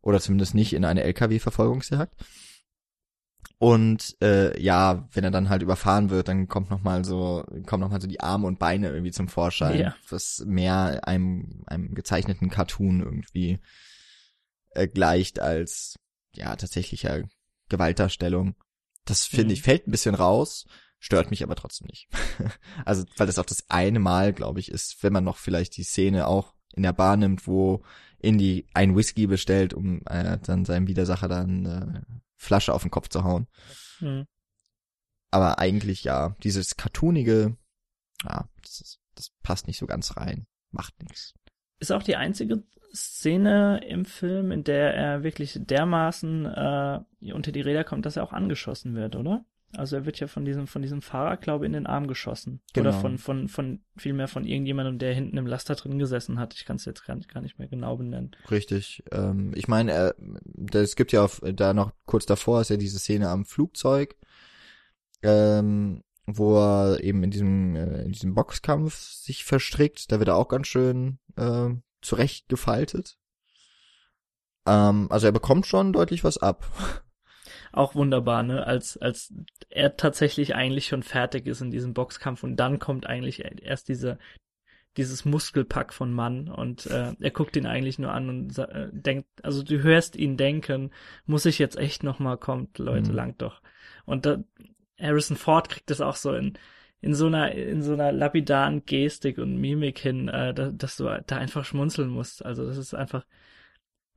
[0.00, 2.14] Oder zumindest nicht in eine LKW-Verfolgungsjagd.
[3.58, 7.80] Und äh, ja, wenn er dann halt überfahren wird, dann kommt noch mal so kommen
[7.80, 9.96] noch mal so die Arme und Beine irgendwie zum Vorschein, ja.
[10.08, 13.58] was mehr einem einem gezeichneten Cartoon irgendwie
[14.70, 15.96] äh, gleicht als
[16.34, 17.24] ja tatsächlicher
[17.68, 18.54] Gewaltdarstellung.
[19.04, 19.52] Das finde mhm.
[19.52, 20.66] ich fällt ein bisschen raus,
[21.00, 22.08] stört mich aber trotzdem nicht.
[22.84, 25.82] also, weil das auch das eine Mal, glaube ich, ist, wenn man noch vielleicht die
[25.82, 27.82] Szene auch in der Bar nimmt, wo
[28.20, 33.08] Indy ein Whisky bestellt, um äh, dann seinem Widersacher dann äh, Flasche auf den Kopf
[33.08, 33.46] zu hauen.
[34.00, 34.26] Mhm.
[35.30, 37.56] Aber eigentlich ja, dieses cartoonige,
[38.24, 40.46] ja, das, ist, das passt nicht so ganz rein.
[40.70, 41.34] Macht nichts.
[41.80, 42.62] Ist auch die einzige
[42.94, 47.00] Szene im Film, in der er wirklich dermaßen äh,
[47.32, 49.44] unter die Räder kommt, dass er auch angeschossen wird, oder?
[49.76, 52.60] Also er wird ja von diesem, von diesem Fahrer, glaube ich, in den Arm geschossen.
[52.72, 52.88] Genau.
[52.88, 56.54] Oder von, von, von, vielmehr von irgendjemandem, der hinten im Laster drin gesessen hat.
[56.54, 58.30] Ich kann es jetzt gar nicht, gar nicht mehr genau benennen.
[58.50, 59.02] Richtig.
[59.12, 60.14] Ähm, ich meine,
[60.72, 64.16] es gibt ja auf, da noch kurz davor ist ja diese Szene am Flugzeug,
[65.22, 70.10] ähm, wo er eben in diesem, äh, in diesem Boxkampf sich verstrickt.
[70.10, 71.68] Da wird er auch ganz schön äh,
[72.00, 73.18] zurecht gefaltet.
[74.66, 76.66] Ähm, also er bekommt schon deutlich was ab.
[77.72, 78.66] Auch wunderbar, ne?
[78.66, 79.32] Als, als
[79.70, 84.18] er tatsächlich eigentlich schon fertig ist in diesem Boxkampf und dann kommt eigentlich erst diese,
[84.96, 89.28] dieses Muskelpack von Mann und äh, er guckt ihn eigentlich nur an und äh, denkt,
[89.42, 90.90] also du hörst ihn denken,
[91.26, 93.16] muss ich jetzt echt noch mal kommt, Leute, mhm.
[93.16, 93.62] langt doch.
[94.04, 94.42] Und da,
[95.00, 96.58] Harrison Ford kriegt das auch so in
[97.00, 101.04] in so einer in so einer lapidaren Gestik und Mimik hin, äh, da, dass du
[101.04, 102.44] da einfach schmunzeln musst.
[102.44, 103.24] Also das ist einfach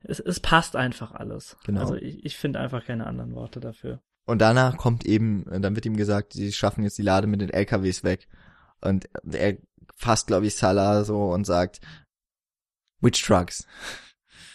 [0.04, 1.56] es, es passt einfach alles.
[1.64, 1.80] Genau.
[1.80, 4.00] Also ich, ich finde einfach keine anderen Worte dafür.
[4.24, 7.50] Und danach kommt eben, dann wird ihm gesagt, sie schaffen jetzt die Lade mit den
[7.50, 8.28] LKWs weg.
[8.80, 9.58] Und er
[9.96, 11.80] fasst, glaube ich, Salah so und sagt,
[13.00, 13.66] which trucks?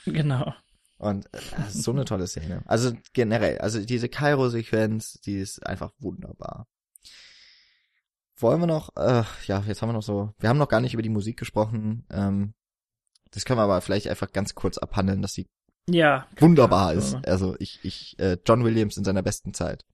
[0.06, 0.54] Genau.
[0.98, 2.64] Und äh, das ist so eine tolle Szene.
[2.66, 6.68] Also generell, also diese Kairo-Sequenz, die ist einfach wunderbar.
[8.38, 10.94] Wollen wir noch, äh, ja, jetzt haben wir noch so, wir haben noch gar nicht
[10.94, 12.06] über die Musik gesprochen.
[12.10, 12.54] Ähm,
[13.32, 15.48] das können wir aber vielleicht einfach ganz kurz abhandeln, dass sie
[15.90, 17.16] ja, wunderbar ist.
[17.26, 19.86] Also ich, ich, äh, John Williams in seiner besten Zeit.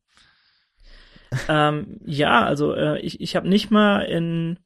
[1.47, 4.59] Ähm, ja, also äh, ich, ich habe nicht mal in,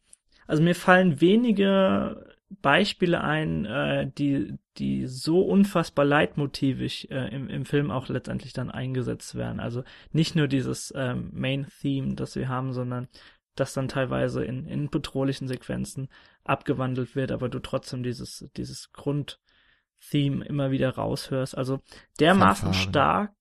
[0.47, 2.25] also mir fallen wenige
[2.61, 8.71] Beispiele ein, äh, die, die so unfassbar leitmotivig äh, im, im Film auch letztendlich dann
[8.71, 9.59] eingesetzt werden.
[9.59, 13.07] Also nicht nur dieses ähm, Main-Theme, das wir haben, sondern
[13.55, 16.07] das dann teilweise in, in bedrohlichen Sequenzen
[16.49, 21.57] abgewandelt wird, aber du trotzdem dieses, dieses Grundtheme immer wieder raushörst.
[21.57, 21.79] Also
[22.19, 22.89] dermaßen Fanfare.
[22.89, 23.33] stark,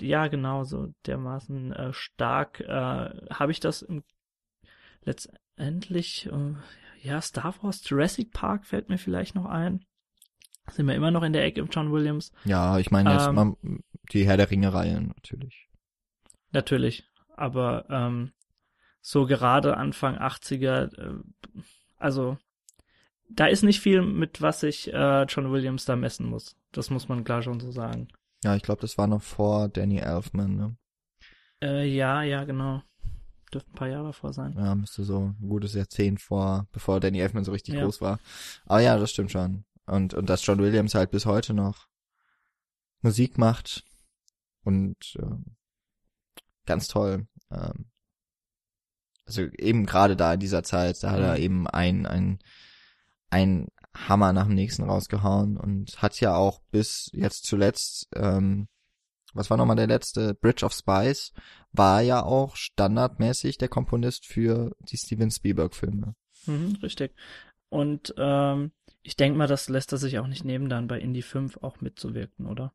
[0.00, 4.04] ja genau so, dermaßen äh, stark äh, habe ich das im,
[5.02, 6.54] letztendlich, äh,
[7.02, 9.84] ja, Star Wars Jurassic Park fällt mir vielleicht noch ein.
[10.70, 12.32] Sind wir immer noch in der Ecke im John Williams.
[12.44, 13.56] Ja, ich meine jetzt ähm, mal
[14.12, 15.68] die Herr der Ringe-Reihe natürlich.
[16.52, 17.04] Natürlich,
[17.36, 18.32] aber ähm,
[19.02, 21.22] so gerade Anfang 80er, äh,
[22.04, 22.36] also
[23.30, 26.54] da ist nicht viel, mit was sich äh, John Williams da messen muss.
[26.70, 28.08] Das muss man klar schon so sagen.
[28.44, 30.76] Ja, ich glaube, das war noch vor Danny Elfman, ne?
[31.62, 32.82] Äh, ja, ja, genau.
[33.52, 34.54] Dürfte ein paar Jahre vor sein.
[34.54, 37.84] Ja, müsste so ein gutes Jahrzehnt vor, bevor Danny Elfman so richtig ja.
[37.84, 38.20] groß war.
[38.66, 39.64] Aber ja, das stimmt schon.
[39.86, 41.86] Und, und dass John Williams halt bis heute noch
[43.00, 43.84] Musik macht
[44.62, 45.36] und äh,
[46.66, 47.26] ganz toll.
[47.50, 47.86] Ähm,
[49.26, 51.42] also eben gerade da in dieser Zeit, da hat er mhm.
[51.42, 52.38] eben ein, ein,
[53.30, 58.68] ein Hammer nach dem nächsten rausgehauen und hat ja auch bis jetzt zuletzt, ähm,
[59.32, 60.34] was war nochmal der letzte?
[60.34, 61.32] Bridge of Spies
[61.72, 66.14] war ja auch standardmäßig der Komponist für die Steven Spielberg-Filme.
[66.46, 67.14] Mhm, richtig.
[67.68, 68.72] Und ähm,
[69.04, 71.80] ich denke mal, das lässt er sich auch nicht nehmen, dann bei Indie 5 auch
[71.82, 72.72] mitzuwirken, oder?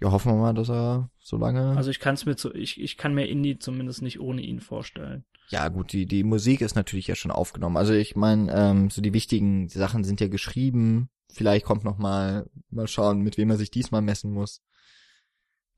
[0.00, 1.76] Ja, hoffen wir mal, dass er so lange.
[1.76, 4.60] Also ich kann es mir zu, ich, ich kann mir Indie zumindest nicht ohne ihn
[4.60, 5.24] vorstellen.
[5.48, 7.76] Ja, gut, die, die Musik ist natürlich ja schon aufgenommen.
[7.76, 11.08] Also ich meine, ähm, so die wichtigen Sachen sind ja geschrieben.
[11.32, 14.62] Vielleicht kommt noch mal, mal schauen, mit wem er sich diesmal messen muss.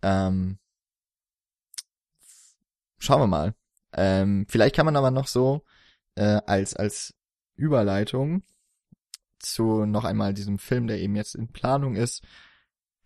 [0.01, 0.59] Ähm,
[2.99, 3.55] schauen wir mal.
[3.93, 5.65] Ähm, vielleicht kann man aber noch so
[6.15, 7.15] äh, als als
[7.57, 8.43] Überleitung
[9.43, 12.23] zu noch einmal diesem Film, der eben jetzt in Planung ist,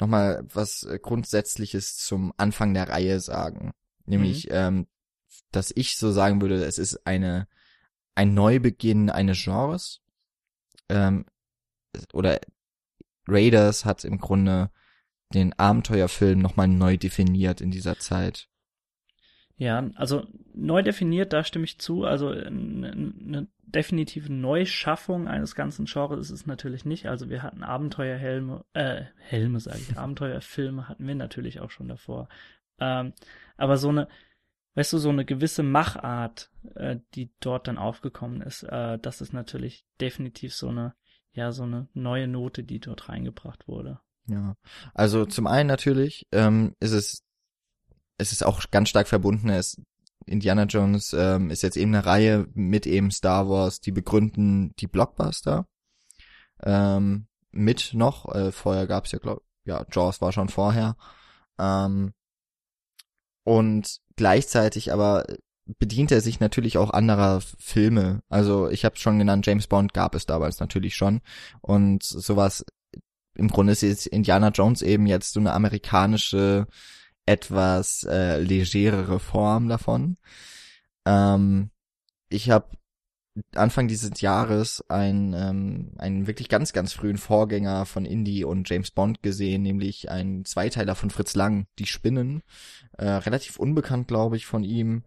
[0.01, 3.73] noch mal was äh, Grundsätzliches zum Anfang der Reihe sagen.
[4.05, 4.53] Nämlich, mhm.
[4.53, 4.87] ähm,
[5.51, 7.49] dass ich so sagen würde, es ist eine
[8.17, 10.01] ein Neubeginn eines Genres.
[10.89, 11.27] Ähm,
[12.13, 12.41] oder
[13.29, 14.71] Raiders hat im Grunde
[15.35, 18.49] den Abenteuerfilm nochmal neu definiert in dieser Zeit.
[19.59, 22.05] Ja, also neu definiert, da stimme ich zu.
[22.05, 27.07] Also eine, eine definitive Neuschaffung eines ganzen Genres ist es natürlich nicht.
[27.07, 32.29] Also wir hatten Abenteuerhelme, äh, Helme sage ich, Abenteuerfilme hatten wir natürlich auch schon davor.
[32.79, 33.15] Ähm,
[33.57, 34.09] aber so eine,
[34.75, 39.33] weißt du, so eine gewisse Machart, äh, die dort dann aufgekommen ist, äh, das ist
[39.33, 40.95] natürlich definitiv so eine,
[41.33, 44.01] ja, so eine neue Note, die dort reingebracht wurde.
[44.29, 44.57] Ja,
[44.93, 47.26] also zum einen natürlich ähm, ist es
[48.19, 49.49] es ist auch ganz stark verbunden.
[49.49, 49.81] Es,
[50.27, 54.89] Indiana Jones ähm, ist jetzt eben eine Reihe mit eben Star Wars, die begründen die
[54.89, 55.67] Blockbuster
[56.63, 58.35] ähm, mit noch.
[58.35, 60.97] Äh, vorher gab's ja, glaub, ja, Jaws war schon vorher.
[61.59, 62.13] Ähm,
[63.45, 65.25] und gleichzeitig aber
[65.79, 68.23] bedient er sich natürlich auch anderer Filme.
[68.29, 71.21] Also ich habe schon genannt, James Bond gab es damals natürlich schon.
[71.61, 72.65] Und sowas,
[73.35, 76.67] im Grunde ist jetzt Indiana Jones eben jetzt so eine amerikanische
[77.27, 80.17] etwas äh, legerere Form davon.
[81.05, 81.71] Ähm,
[82.29, 82.77] ich habe
[83.55, 88.91] Anfang dieses Jahres ein, ähm, einen wirklich ganz, ganz frühen Vorgänger von Indie und James
[88.91, 92.43] Bond gesehen, nämlich ein Zweiteiler von Fritz Lang, Die Spinnen.
[92.97, 95.03] Äh, relativ unbekannt, glaube ich, von ihm.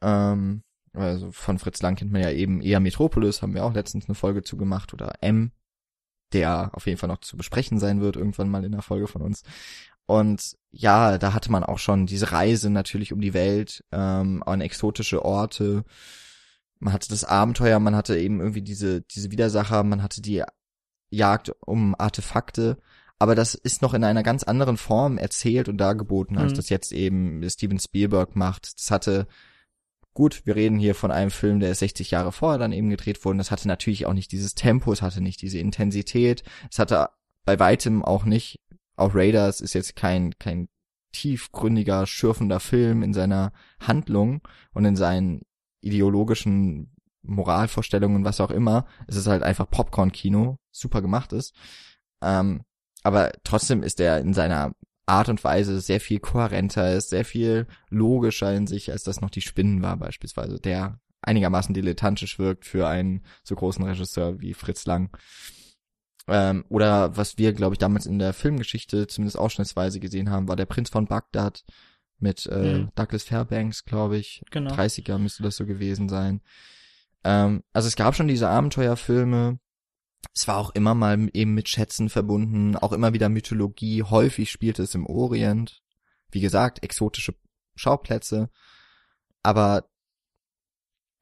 [0.00, 0.62] Ähm,
[0.94, 4.14] also von Fritz Lang kennt man ja eben eher Metropolis, haben wir auch letztens eine
[4.14, 5.50] Folge zu gemacht, oder M,
[6.32, 9.20] der auf jeden Fall noch zu besprechen sein wird, irgendwann mal in der Folge von
[9.20, 9.42] uns.
[10.06, 14.60] Und ja, da hatte man auch schon diese Reise natürlich um die Welt, ähm, an
[14.60, 15.84] exotische Orte.
[16.80, 20.42] man hatte das Abenteuer, man hatte eben irgendwie diese, diese Widersacher, man hatte die
[21.10, 22.76] Jagd um Artefakte,
[23.18, 26.56] aber das ist noch in einer ganz anderen Form erzählt und dargeboten, als Mhm.
[26.56, 28.74] das jetzt eben Steven Spielberg macht.
[28.78, 29.26] Das hatte,
[30.12, 33.38] gut, wir reden hier von einem Film, der 60 Jahre vorher dann eben gedreht wurde.
[33.38, 37.08] Das hatte natürlich auch nicht dieses Tempo, es hatte nicht diese Intensität, es hatte
[37.46, 38.60] bei weitem auch nicht,
[38.96, 40.68] auch Raiders ist jetzt kein, kein
[41.12, 44.42] tiefgründiger, schürfender Film in seiner Handlung
[44.72, 45.42] und in seinen
[45.80, 48.86] ideologischen Moralvorstellungen, was auch immer.
[49.06, 51.54] Es ist halt einfach Popcorn-Kino, super gemacht ist.
[52.22, 52.62] Ähm,
[53.02, 54.72] aber trotzdem ist er in seiner
[55.06, 59.30] Art und Weise sehr viel kohärenter, ist sehr viel logischer in sich, als das noch
[59.30, 64.86] die Spinnen war beispielsweise, der einigermaßen dilettantisch wirkt für einen so großen Regisseur wie Fritz
[64.86, 65.14] Lang.
[66.26, 70.56] Ähm, oder was wir, glaube ich, damals in der Filmgeschichte zumindest ausschnittsweise gesehen haben, war
[70.56, 71.64] der Prinz von Bagdad
[72.18, 72.92] mit äh, Mhm.
[72.94, 74.42] Douglas Fairbanks, glaube ich.
[74.50, 74.72] Genau.
[74.72, 76.40] 30er müsste das so gewesen sein.
[77.24, 79.58] Ähm, also es gab schon diese Abenteuerfilme.
[80.34, 84.02] Es war auch immer mal eben mit Schätzen verbunden, auch immer wieder Mythologie.
[84.02, 85.82] Häufig spielte es im Orient.
[86.30, 87.34] Wie gesagt, exotische
[87.76, 88.48] Schauplätze.
[89.42, 89.84] Aber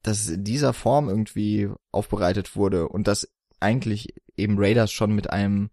[0.03, 3.29] dass es in dieser Form irgendwie aufbereitet wurde und dass
[3.63, 5.69] eigentlich eben Raiders schon mit einem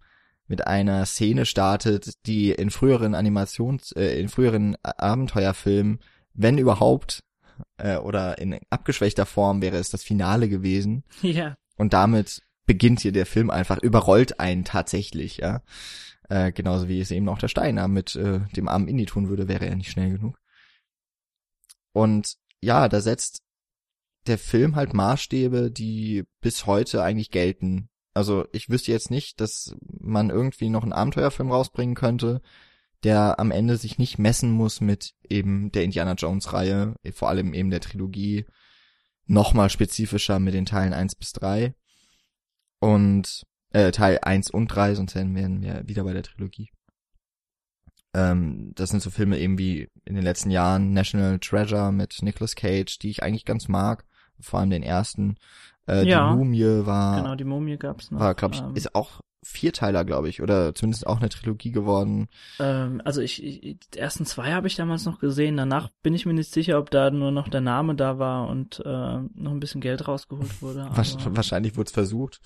[0.46, 6.00] mit einer Szene startet, die in früheren Animations äh, in früheren Abenteuerfilmen,
[6.34, 7.22] wenn überhaupt
[7.76, 11.56] äh, oder in abgeschwächter Form wäre es das Finale gewesen Ja.
[11.76, 15.62] und damit beginnt hier der Film einfach überrollt einen tatsächlich, ja.
[16.28, 19.48] Äh, genauso wie es eben auch der Steiner mit äh, dem armen Indie tun würde,
[19.48, 20.38] wäre er nicht schnell genug.
[21.92, 23.42] Und ja, da setzt
[24.26, 27.88] der Film halt Maßstäbe, die bis heute eigentlich gelten.
[28.14, 32.42] Also ich wüsste jetzt nicht, dass man irgendwie noch einen Abenteuerfilm rausbringen könnte,
[33.02, 37.54] der am Ende sich nicht messen muss mit eben der Indiana Jones Reihe, vor allem
[37.54, 38.44] eben der Trilogie,
[39.26, 41.74] nochmal spezifischer mit den Teilen 1 bis 3
[42.80, 46.70] und äh, Teil 1 und 3, sonst wären wir wieder bei der Trilogie.
[48.12, 52.56] Ähm, das sind so Filme eben wie in den letzten Jahren National Treasure mit Nicolas
[52.56, 54.04] Cage, die ich eigentlich ganz mag,
[54.40, 55.36] vor allem den ersten.
[55.88, 56.30] Äh, Ja.
[56.30, 58.20] Die Mumie war, Genau, die Mumie gab's noch.
[58.20, 62.28] war glaube ich, ähm, ist auch Vierteiler, glaube ich, oder zumindest auch eine Trilogie geworden.
[62.58, 65.56] Ähm, also ich, ich, die ersten zwei habe ich damals noch gesehen.
[65.56, 68.80] Danach bin ich mir nicht sicher, ob da nur noch der Name da war und
[68.84, 70.86] äh, noch ein bisschen Geld rausgeholt wurde.
[70.94, 72.42] Wahrscheinlich wurde es versucht.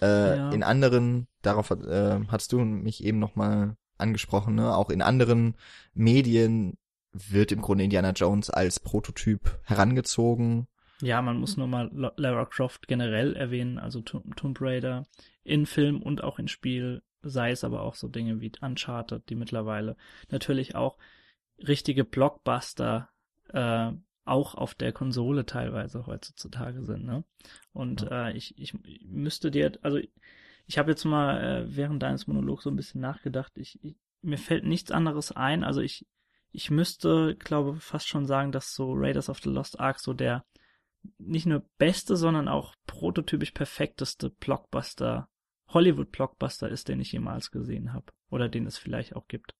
[0.00, 0.50] Äh, Ja.
[0.50, 4.74] In anderen, darauf äh, hast du mich eben nochmal angesprochen, ne?
[4.74, 5.54] auch in anderen
[5.94, 6.76] Medien
[7.12, 10.66] wird im Grunde Indiana Jones als Prototyp herangezogen.
[11.02, 15.04] Ja, man muss nur mal Lara Croft generell erwähnen, also Tomb Raider
[15.42, 19.34] in Film und auch in Spiel, sei es aber auch so Dinge wie Uncharted, die
[19.34, 19.96] mittlerweile
[20.30, 20.98] natürlich auch
[21.58, 23.08] richtige Blockbuster
[23.48, 23.90] äh,
[24.24, 27.04] auch auf der Konsole teilweise heutzutage sind.
[27.04, 27.24] Ne?
[27.72, 28.72] Und äh, ich, ich
[29.04, 29.98] müsste dir, also
[30.68, 33.58] ich habe jetzt mal äh, während deines Monologs so ein bisschen nachgedacht.
[33.58, 35.64] Ich, ich, mir fällt nichts anderes ein.
[35.64, 36.06] Also ich,
[36.52, 40.44] ich müsste, glaube fast schon sagen, dass so Raiders of the Lost Ark so der
[41.18, 45.28] nicht nur beste, sondern auch prototypisch perfekteste Blockbuster,
[45.68, 48.12] Hollywood-Blockbuster ist, den ich jemals gesehen habe.
[48.30, 49.54] Oder den es vielleicht auch gibt.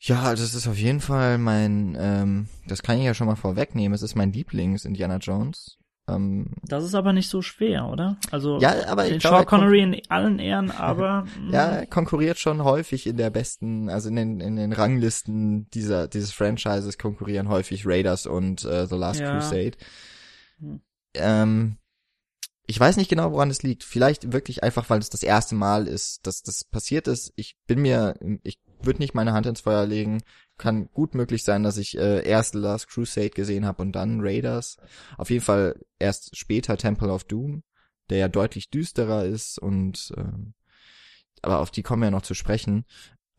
[0.00, 3.94] Ja, das ist auf jeden Fall mein, ähm, das kann ich ja schon mal vorwegnehmen,
[3.94, 5.78] es ist mein Lieblings-Indiana Jones.
[6.08, 8.16] Ähm, Das ist aber nicht so schwer, oder?
[8.30, 11.86] Also Ja, aber ich glaube, Sean er Connery in allen Ehren, aber mm, ja, er
[11.86, 16.98] konkurriert schon häufig in der besten, also in den, in den Ranglisten dieser, dieses Franchises
[16.98, 19.30] konkurrieren häufig Raiders und äh, The Last Ja.
[19.30, 19.72] Crusade.
[20.60, 20.80] Hm.
[21.14, 21.76] Ähm,
[22.66, 23.82] ich weiß nicht genau, woran es liegt.
[23.82, 27.32] Vielleicht wirklich einfach, weil es das erste Mal ist, dass das passiert ist.
[27.34, 30.22] Ich bin mir, ich würde nicht meine Hand ins Feuer legen.
[30.56, 34.76] Kann gut möglich sein, dass ich äh, erst Last Crusade gesehen habe und dann Raiders.
[35.16, 37.62] Auf jeden Fall erst später Temple of Doom,
[38.10, 40.54] der ja deutlich düsterer ist und ähm,
[41.42, 42.84] aber auf die kommen wir ja noch zu sprechen.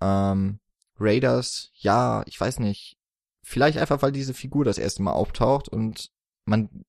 [0.01, 0.59] Ähm,
[0.99, 2.97] Raiders, ja, ich weiß nicht.
[3.43, 6.11] Vielleicht einfach, weil diese Figur das erste Mal auftaucht und
[6.45, 6.85] man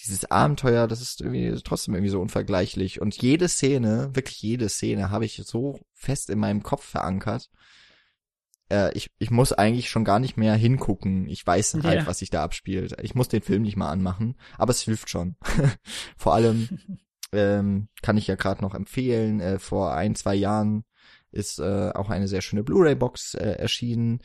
[0.00, 3.00] dieses Abenteuer, das ist irgendwie trotzdem irgendwie so unvergleichlich.
[3.00, 7.50] Und jede Szene, wirklich jede Szene, habe ich so fest in meinem Kopf verankert.
[8.70, 11.28] Äh, ich, ich muss eigentlich schon gar nicht mehr hingucken.
[11.28, 12.06] Ich weiß halt, Ja.
[12.06, 12.96] was sich da abspielt.
[13.02, 15.36] Ich muss den Film nicht mal anmachen, aber es hilft schon.
[16.16, 16.68] Vor allem
[17.32, 20.84] ähm, kann ich ja gerade noch empfehlen, äh, vor ein, zwei Jahren
[21.30, 24.20] ist äh, auch eine sehr schöne Blu-ray-Box äh, erschienen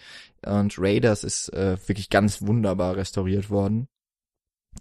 [0.45, 3.89] und Raiders ist äh, wirklich ganz wunderbar restauriert worden.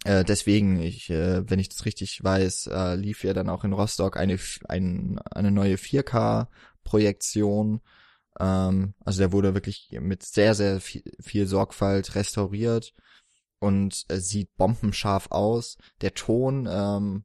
[0.04, 3.72] Äh, deswegen, ich, äh, wenn ich das richtig weiß, äh, lief ja dann auch in
[3.72, 4.38] Rostock eine,
[4.68, 7.80] ein, eine neue 4K-Projektion.
[8.40, 12.94] Ähm, also der wurde wirklich mit sehr, sehr viel, viel Sorgfalt restauriert.
[13.60, 15.76] und äh, sieht bombenscharf aus.
[16.00, 17.24] Der Ton ähm,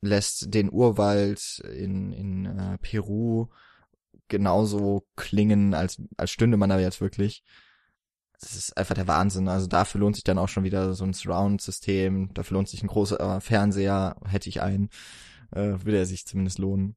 [0.00, 3.48] lässt den Urwald in, in äh, Peru
[4.28, 7.44] genauso klingen, als, als stünde man da jetzt wirklich.
[8.40, 9.48] Das ist einfach der Wahnsinn.
[9.48, 12.34] Also dafür lohnt sich dann auch schon wieder so ein Surround-System.
[12.34, 14.16] Dafür lohnt sich ein großer Fernseher.
[14.26, 14.90] Hätte ich einen.
[15.52, 16.96] Äh, würde er sich zumindest lohnen.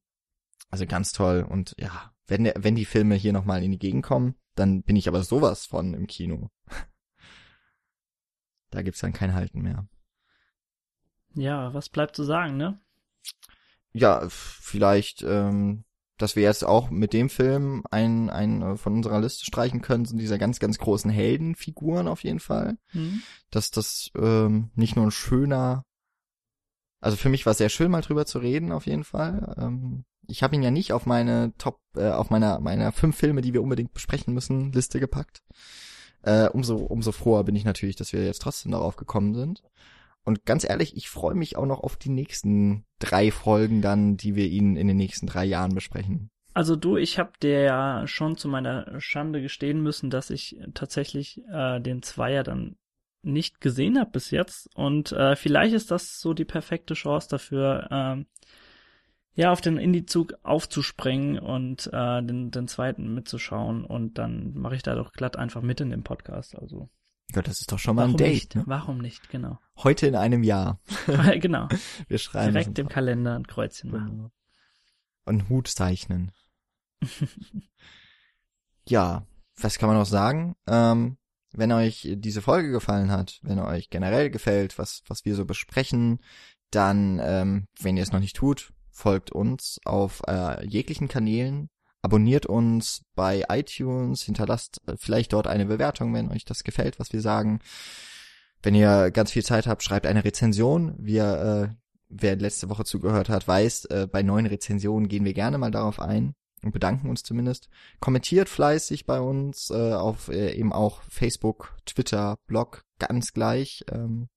[0.69, 1.45] Also ganz toll.
[1.47, 5.07] Und ja, wenn, wenn die Filme hier nochmal in die Gegend kommen, dann bin ich
[5.07, 6.49] aber sowas von im Kino.
[8.69, 9.87] da gibt's dann kein Halten mehr.
[11.35, 12.79] Ja, was bleibt zu sagen, ne?
[13.93, 15.85] Ja, vielleicht ähm,
[16.19, 20.05] dass wir jetzt auch mit dem Film einen, einen äh, von unserer Liste streichen können,
[20.05, 22.77] sind diese ganz, ganz großen Heldenfiguren auf jeden Fall.
[22.93, 23.23] Mhm.
[23.49, 25.85] Dass das ähm, nicht nur ein schöner,
[26.99, 29.55] also für mich war es sehr schön, mal drüber zu reden, auf jeden Fall.
[29.57, 33.41] Ähm, ich habe ihn ja nicht auf meine Top, äh, auf meiner, meiner fünf Filme,
[33.41, 35.41] die wir unbedingt besprechen müssen, Liste gepackt.
[36.21, 39.63] Äh, umso, umso froher bin ich natürlich, dass wir jetzt trotzdem darauf gekommen sind.
[40.25, 44.35] Und ganz ehrlich, ich freue mich auch noch auf die nächsten drei Folgen dann, die
[44.35, 46.29] wir Ihnen in den nächsten drei Jahren besprechen.
[46.53, 51.41] Also du, ich habe dir ja schon zu meiner Schande gestehen müssen, dass ich tatsächlich
[51.51, 52.75] äh, den Zweier dann
[53.21, 54.69] nicht gesehen habe bis jetzt.
[54.75, 58.25] Und äh, vielleicht ist das so die perfekte Chance dafür, ähm,
[59.35, 63.85] ja, auf den Indie-Zug aufzuspringen und äh, den, den zweiten mitzuschauen.
[63.85, 66.57] Und dann mache ich da doch glatt einfach mit in dem Podcast.
[66.57, 66.89] Also
[67.35, 68.33] ja, das ist doch schon mal Warum ein Date.
[68.33, 68.55] Nicht?
[68.55, 68.63] Ne?
[68.65, 69.59] Warum nicht, genau.
[69.77, 70.79] Heute in einem Jahr.
[71.39, 71.67] genau.
[72.07, 74.09] Wir schreiben Direkt im Kalender ein Kreuzchen machen.
[74.09, 74.31] Genau.
[75.25, 76.31] Und Hut zeichnen.
[78.87, 80.55] ja, was kann man noch sagen?
[80.67, 81.17] Ähm,
[81.51, 86.19] wenn euch diese Folge gefallen hat, wenn euch generell gefällt, was, was wir so besprechen,
[86.71, 91.69] dann, ähm, wenn ihr es noch nicht tut, folgt uns auf äh, jeglichen Kanälen,
[92.01, 97.11] Abonniert uns bei iTunes, hinterlasst äh, vielleicht dort eine Bewertung, wenn euch das gefällt, was
[97.11, 97.59] wir sagen.
[98.61, 100.95] Wenn ihr ganz viel Zeit habt, schreibt eine Rezension.
[100.97, 101.75] Wir, äh,
[102.09, 105.99] wer letzte Woche zugehört hat, weiß, äh, bei neuen Rezensionen gehen wir gerne mal darauf
[105.99, 107.69] ein und bedanken uns zumindest.
[107.99, 113.83] Kommentiert fleißig bei uns äh, auf äh, eben auch Facebook, Twitter, Blog, ganz gleich.
[113.91, 114.27] Ähm,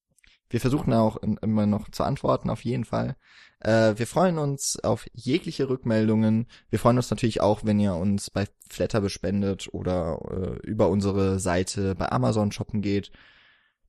[0.53, 3.16] wir versuchen auch immer noch zu antworten, auf jeden Fall.
[3.61, 6.46] Äh, wir freuen uns auf jegliche Rückmeldungen.
[6.68, 11.40] Wir freuen uns natürlich auch, wenn ihr uns bei Flatter bespendet oder äh, über unsere
[11.40, 13.11] Seite bei Amazon shoppen geht.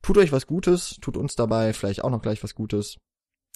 [0.01, 2.95] Tut euch was Gutes, tut uns dabei vielleicht auch noch gleich was Gutes.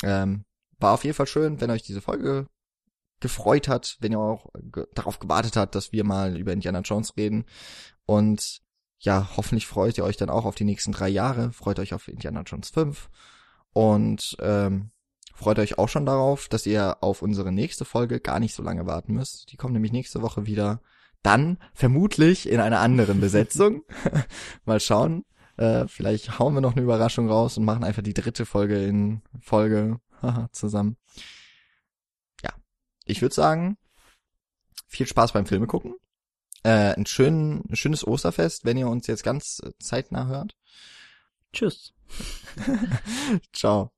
[0.03, 0.43] Ähm,
[0.77, 2.47] war auf jeden Fall schön, wenn euch diese Folge
[3.21, 7.15] gefreut hat, wenn ihr auch ge darauf gewartet habt, dass wir mal über Indiana Jones
[7.15, 7.45] reden.
[8.05, 8.61] Und
[8.99, 12.07] ja, hoffentlich freut ihr euch dann auch auf die nächsten drei Jahre, freut euch auf
[12.07, 13.09] Indiana Jones 5
[13.73, 14.91] und ähm,
[15.33, 18.87] freut euch auch schon darauf, dass ihr auf unsere nächste Folge gar nicht so lange
[18.87, 19.51] warten müsst.
[19.51, 20.81] Die kommt nämlich nächste Woche wieder.
[21.21, 23.83] Dann vermutlich in einer anderen Besetzung.
[24.65, 25.25] Mal schauen.
[25.57, 29.21] Äh, vielleicht hauen wir noch eine Überraschung raus und machen einfach die dritte Folge in
[29.39, 29.99] Folge
[30.51, 30.97] zusammen.
[32.43, 32.51] Ja,
[33.05, 33.77] ich würde sagen,
[34.87, 35.95] viel Spaß beim Filme gucken.
[36.67, 40.57] Äh, ein, schön, ein schönes Osterfest, wenn ihr uns jetzt ganz äh, zeitnah hört.
[41.53, 41.93] Tschüss.
[43.53, 43.93] Ciao.